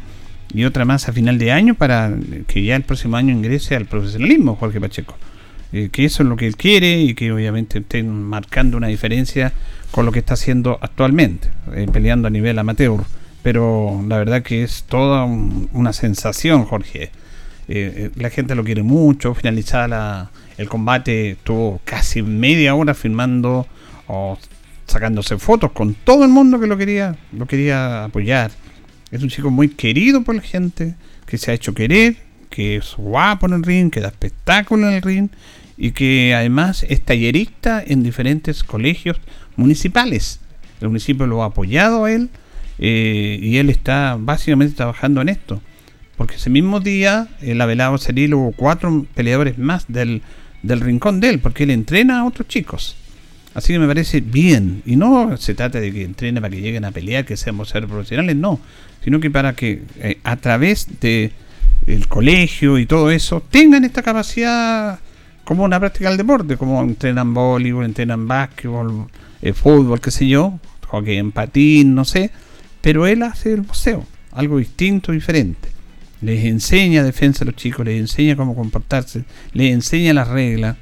y 0.55 0.65
otra 0.65 0.87
más 0.87 1.07
a 1.07 1.13
final 1.13 1.37
de 1.37 1.53
año 1.53 1.75
para 1.75 2.15
que 2.47 2.65
ya 2.65 2.77
el 2.77 2.83
próximo 2.83 3.19
año 3.19 3.35
ingrese 3.35 3.77
al 3.77 3.85
profesionalismo 3.85 4.57
Jorge 4.57 4.81
Pacheco 4.81 5.19
eh, 5.73 5.89
que 5.93 6.05
eso 6.05 6.23
es 6.23 6.29
lo 6.29 6.37
que 6.37 6.47
él 6.47 6.57
quiere 6.57 7.01
y 7.01 7.15
que 7.15 7.31
obviamente 7.33 7.79
estén 7.79 8.23
marcando 8.23 8.77
una 8.77 8.87
diferencia 8.89 9.53
con 9.91 10.07
lo 10.07 10.13
que 10.13 10.19
está 10.21 10.35
haciendo 10.35 10.79
actualmente, 10.81 11.49
eh, 11.75 11.87
peleando 11.93 12.29
a 12.29 12.31
nivel 12.31 12.59
amateur. 12.59 13.01
Pero 13.43 14.03
la 14.07 14.19
verdad 14.19 14.43
que 14.43 14.63
es 14.63 14.85
toda 14.85 15.25
un- 15.25 15.69
una 15.73 15.93
sensación, 15.93 16.65
Jorge. 16.65 17.05
Eh, 17.05 17.11
eh, 17.69 18.11
la 18.17 18.31
gente 18.31 18.55
lo 18.55 18.65
quiere 18.65 18.83
mucho, 18.83 19.35
finalizada 19.35 20.31
el 20.57 20.69
combate 20.69 21.33
estuvo 21.33 21.81
casi 21.85 22.23
media 22.23 22.75
hora 22.75 22.95
filmando 22.95 23.67
o 24.09 24.39
sacándose 24.87 25.39
fotos 25.39 25.71
con 25.73 25.95
todo 25.95 26.25
el 26.25 26.31
mundo 26.31 26.59
que 26.59 26.67
lo 26.67 26.77
quería, 26.77 27.17
lo 27.33 27.47
quería 27.47 28.05
apoyar. 28.05 28.51
Es 29.11 29.23
un 29.23 29.29
chico 29.29 29.51
muy 29.51 29.69
querido 29.69 30.23
por 30.25 30.35
la 30.35 30.41
gente, 30.43 30.95
que 31.27 31.39
se 31.39 31.51
ha 31.51 31.55
hecho 31.55 31.75
querer, 31.75 32.17
que 32.51 32.77
es 32.77 32.95
guapo 32.97 33.47
en 33.47 33.53
el 33.53 33.63
ring, 33.63 33.91
que 33.91 34.01
da 34.01 34.09
espectáculo 34.09 34.89
en 34.89 34.95
el 34.95 35.03
ring 35.03 35.29
y 35.79 35.93
que 35.93 36.35
además 36.35 36.85
es 36.89 37.01
tallerista 37.01 37.83
en 37.87 38.03
diferentes 38.03 38.65
colegios 38.65 39.19
municipales. 39.57 40.41
El 40.81 40.89
municipio 40.89 41.27
lo 41.27 41.43
ha 41.43 41.47
apoyado 41.47 42.05
a 42.05 42.13
él 42.13 42.29
eh, 42.79 43.39
y 43.41 43.57
él 43.59 43.71
está 43.71 44.17
básicamente 44.19 44.75
trabajando 44.75 45.21
en 45.21 45.29
esto. 45.29 45.63
Porque 46.17 46.35
ese 46.35 46.51
mismo 46.51 46.81
día, 46.81 47.29
en 47.41 47.59
la 47.59 47.67
velada 47.67 47.97
Ceril 47.97 48.35
hubo 48.35 48.53
cuatro 48.53 49.07
peleadores 49.15 49.57
más 49.57 49.87
del, 49.87 50.23
del 50.65 50.81
rincón 50.81 51.21
de 51.21 51.31
él, 51.31 51.39
porque 51.39 51.63
él 51.63 51.71
entrena 51.71 52.21
a 52.21 52.25
otros 52.25 52.49
chicos. 52.49 52.97
Así 53.55 53.73
que 53.73 53.79
me 53.79 53.87
parece 53.87 54.21
bien. 54.21 54.83
Y 54.85 54.97
no 54.97 55.37
se 55.37 55.55
trata 55.55 55.79
de 55.79 55.93
que 55.93 56.03
entrene 56.03 56.41
para 56.41 56.55
que 56.55 56.61
lleguen 56.61 56.85
a 56.85 56.91
pelear, 56.91 57.25
que 57.25 57.37
seamos 57.37 57.69
ser 57.69 57.87
profesionales, 57.87 58.35
no. 58.35 58.61
Sino 59.05 59.21
que 59.21 59.31
para 59.31 59.55
que 59.55 59.83
eh, 60.01 60.19
a 60.25 60.37
través 60.37 61.01
de 61.01 61.31
el 61.87 62.09
colegio 62.09 62.79
y 62.79 62.87
todo 62.87 63.11
eso 63.13 63.43
tengan 63.49 63.85
esta 63.85 64.03
capacidad 64.03 64.99
como 65.49 65.65
una 65.65 65.81
práctica 65.81 66.11
del 66.11 66.19
deporte, 66.19 66.59
como 66.59 66.83
entrenan 66.83 67.33
voleibol, 67.33 67.87
entrenan 67.87 68.29
básquetbol, 68.29 69.07
eh, 69.41 69.55
fútbol, 69.55 69.99
qué 70.01 70.11
sé 70.11 70.29
yo, 70.29 70.61
hockey 70.89 71.17
en 71.17 71.33
patín, 71.33 71.95
no 71.95 72.05
sé. 72.05 72.31
Pero 72.83 73.07
él 73.07 73.23
hace 73.23 73.55
el 73.55 73.63
boxeo, 73.63 74.05
algo 74.33 74.59
distinto, 74.59 75.13
diferente 75.13 75.79
les 76.21 76.45
enseña 76.45 77.03
defensa 77.03 77.45
a 77.45 77.47
los 77.47 77.57
chicos, 77.57 77.87
les 77.87 77.99
enseña 77.99 78.37
cómo 78.37 78.55
comportarse, 78.55 79.25
les 79.53 79.73
enseña 79.73 80.13
las 80.13 80.29
reglas. 80.29 80.77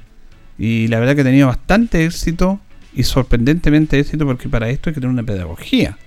Y 0.58 0.88
la 0.88 0.98
verdad 0.98 1.14
que 1.14 1.20
ha 1.20 1.24
tenido 1.24 1.48
bastante 1.48 2.04
éxito 2.04 2.60
y 2.94 3.02
sorprendentemente 3.02 3.98
éxito 3.98 4.24
porque 4.24 4.48
para 4.48 4.70
esto 4.70 4.88
hay 4.88 4.94
que 4.94 5.00
tener 5.00 5.12
una 5.12 5.22
pedagogía. 5.22 5.98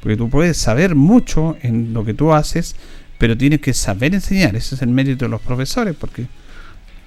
Porque 0.00 0.16
tú 0.16 0.30
puedes 0.30 0.56
saber 0.56 0.94
mucho 0.94 1.56
en 1.62 1.92
lo 1.92 2.04
que 2.04 2.14
tú 2.14 2.32
haces, 2.32 2.76
pero 3.18 3.36
tienes 3.36 3.60
que 3.60 3.74
saber 3.74 4.14
enseñar. 4.14 4.54
Ese 4.54 4.76
es 4.76 4.82
el 4.82 4.90
mérito 4.90 5.24
de 5.24 5.30
los 5.30 5.40
profesores, 5.40 5.96
porque 5.98 6.26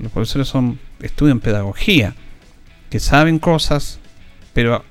los 0.01 0.11
profesores 0.11 0.47
son 0.47 0.79
estudian 1.01 1.39
pedagogía, 1.39 2.15
que 2.89 2.99
saben 2.99 3.39
cosas, 3.39 3.99
pero 4.53 4.83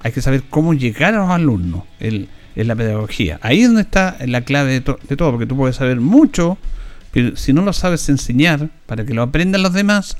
hay 0.00 0.12
que 0.12 0.22
saber 0.22 0.44
cómo 0.48 0.74
llegar 0.74 1.14
a 1.14 1.18
los 1.18 1.30
alumnos. 1.30 1.84
Es 1.98 2.66
la 2.66 2.76
pedagogía. 2.76 3.38
Ahí 3.42 3.60
es 3.60 3.68
donde 3.68 3.82
está 3.82 4.16
la 4.26 4.42
clave 4.42 4.72
de, 4.72 4.80
todo, 4.80 5.30
porque 5.30 5.46
tú 5.46 5.56
puedes 5.56 5.76
saber 5.76 6.00
mucho, 6.00 6.58
pero 7.10 7.36
si 7.36 7.52
no 7.52 7.62
lo 7.62 7.72
sabes 7.72 8.08
enseñar 8.08 8.70
para 8.86 9.04
que 9.04 9.14
lo 9.14 9.22
aprendan 9.22 9.62
los 9.62 9.72
demás, 9.72 10.16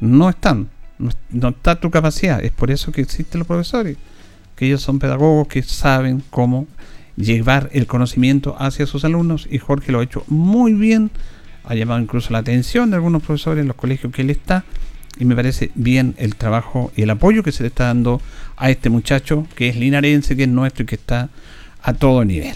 no 0.00 0.28
están, 0.28 0.68
no, 0.98 1.48
está 1.48 1.80
tu 1.80 1.90
capacidad. 1.90 2.42
Es 2.42 2.52
por 2.52 2.70
eso 2.70 2.92
que 2.92 3.00
existen 3.00 3.38
los 3.38 3.46
profesores, 3.46 3.96
que 4.56 4.66
ellos 4.66 4.82
son 4.82 4.98
pedagogos 4.98 5.48
que 5.48 5.62
saben 5.62 6.22
cómo 6.30 6.66
llevar 7.16 7.70
el 7.72 7.86
conocimiento 7.86 8.56
hacia 8.58 8.86
sus 8.86 9.04
alumnos 9.04 9.46
y 9.48 9.58
Jorge 9.58 9.92
lo 9.92 10.00
ha 10.00 10.04
hecho 10.04 10.24
muy 10.26 10.72
bien, 10.72 11.10
ha 11.64 11.74
llamado 11.74 12.00
incluso 12.00 12.32
la 12.32 12.38
atención 12.38 12.90
de 12.90 12.96
algunos 12.96 13.22
profesores 13.22 13.62
en 13.62 13.68
los 13.68 13.76
colegios 13.76 14.12
que 14.12 14.22
él 14.22 14.30
está 14.30 14.64
y 15.18 15.24
me 15.24 15.36
parece 15.36 15.70
bien 15.74 16.14
el 16.18 16.36
trabajo 16.36 16.92
y 16.96 17.02
el 17.02 17.10
apoyo 17.10 17.42
que 17.42 17.52
se 17.52 17.62
le 17.62 17.68
está 17.68 17.84
dando 17.84 18.20
a 18.56 18.70
este 18.70 18.90
muchacho 18.90 19.46
que 19.54 19.68
es 19.68 19.76
linarense, 19.76 20.36
que 20.36 20.44
es 20.44 20.48
nuestro 20.48 20.84
y 20.84 20.86
que 20.86 20.96
está 20.96 21.28
a 21.82 21.92
todo 21.94 22.24
nivel. 22.24 22.54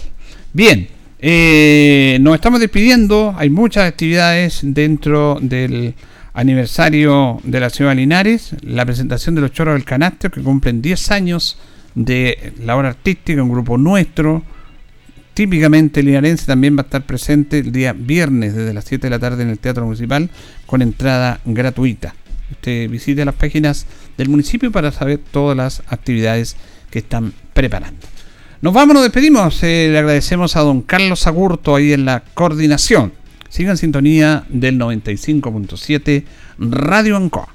Bien, 0.53 0.89
eh, 1.21 2.19
nos 2.21 2.35
estamos 2.35 2.61
despidiendo. 2.61 3.35
Hay 3.37 3.51
muchas 3.51 3.89
actividades 3.89 4.61
dentro 4.63 5.39
del 5.41 5.95
aniversario 6.33 7.41
de 7.43 7.61
la 7.61 7.71
ciudad 7.71 7.93
de 7.93 7.97
Linares. 7.97 8.55
La 8.63 8.85
presentación 8.85 9.35
de 9.35 9.41
los 9.43 9.53
Choros 9.53 9.75
del 9.75 9.85
Canasto, 9.85 10.31
que 10.31 10.43
cumplen 10.43 10.81
10 10.81 11.11
años 11.11 11.59
de 11.95 12.53
la 12.65 12.77
obra 12.77 12.91
artística, 12.91 13.43
un 13.43 13.51
grupo 13.51 13.77
nuestro. 13.77 14.43
Típicamente 15.39 16.03
linarense 16.03 16.47
también 16.47 16.77
va 16.77 16.81
a 16.81 16.87
estar 16.87 17.07
presente 17.07 17.61
el 17.61 17.71
día 17.71 17.93
viernes 17.93 18.57
desde 18.57 18.75
las 18.75 18.85
7 18.87 19.07
de 19.07 19.11
la 19.11 19.21
tarde 19.21 19.45
en 19.45 19.51
el 19.51 19.61
Teatro 19.61 19.85
Municipal 19.85 20.31
con 20.67 20.83
entrada 20.83 21.39
gratuita. 21.45 22.17
Usted 22.51 22.91
visite 22.91 23.25
las 23.25 23.37
páginas 23.37 23.87
del 24.17 24.31
municipio 24.31 24.73
para 24.73 24.91
saber 24.91 25.21
todas 25.31 25.57
las 25.57 25.85
actividades 25.87 26.57
que 26.91 26.99
están 26.99 27.33
preparando. 27.55 28.01
Nos 28.63 28.75
vamos, 28.75 28.95
nos 28.95 29.05
despedimos. 29.05 29.63
Eh, 29.63 29.91
le 29.93 29.99
agradecemos 30.01 30.57
a 30.57 30.63
don 30.63 30.83
Carlos 30.83 31.29
Agurto 31.29 31.77
ahí 31.77 31.93
en 31.93 32.05
la 32.05 32.25
coordinación. 32.35 33.13
Sigan 33.49 33.77
sintonía 33.77 34.45
del 34.49 34.77
95.7 34.77 36.25
Radio 36.59 37.17
Ancoa. 37.17 37.55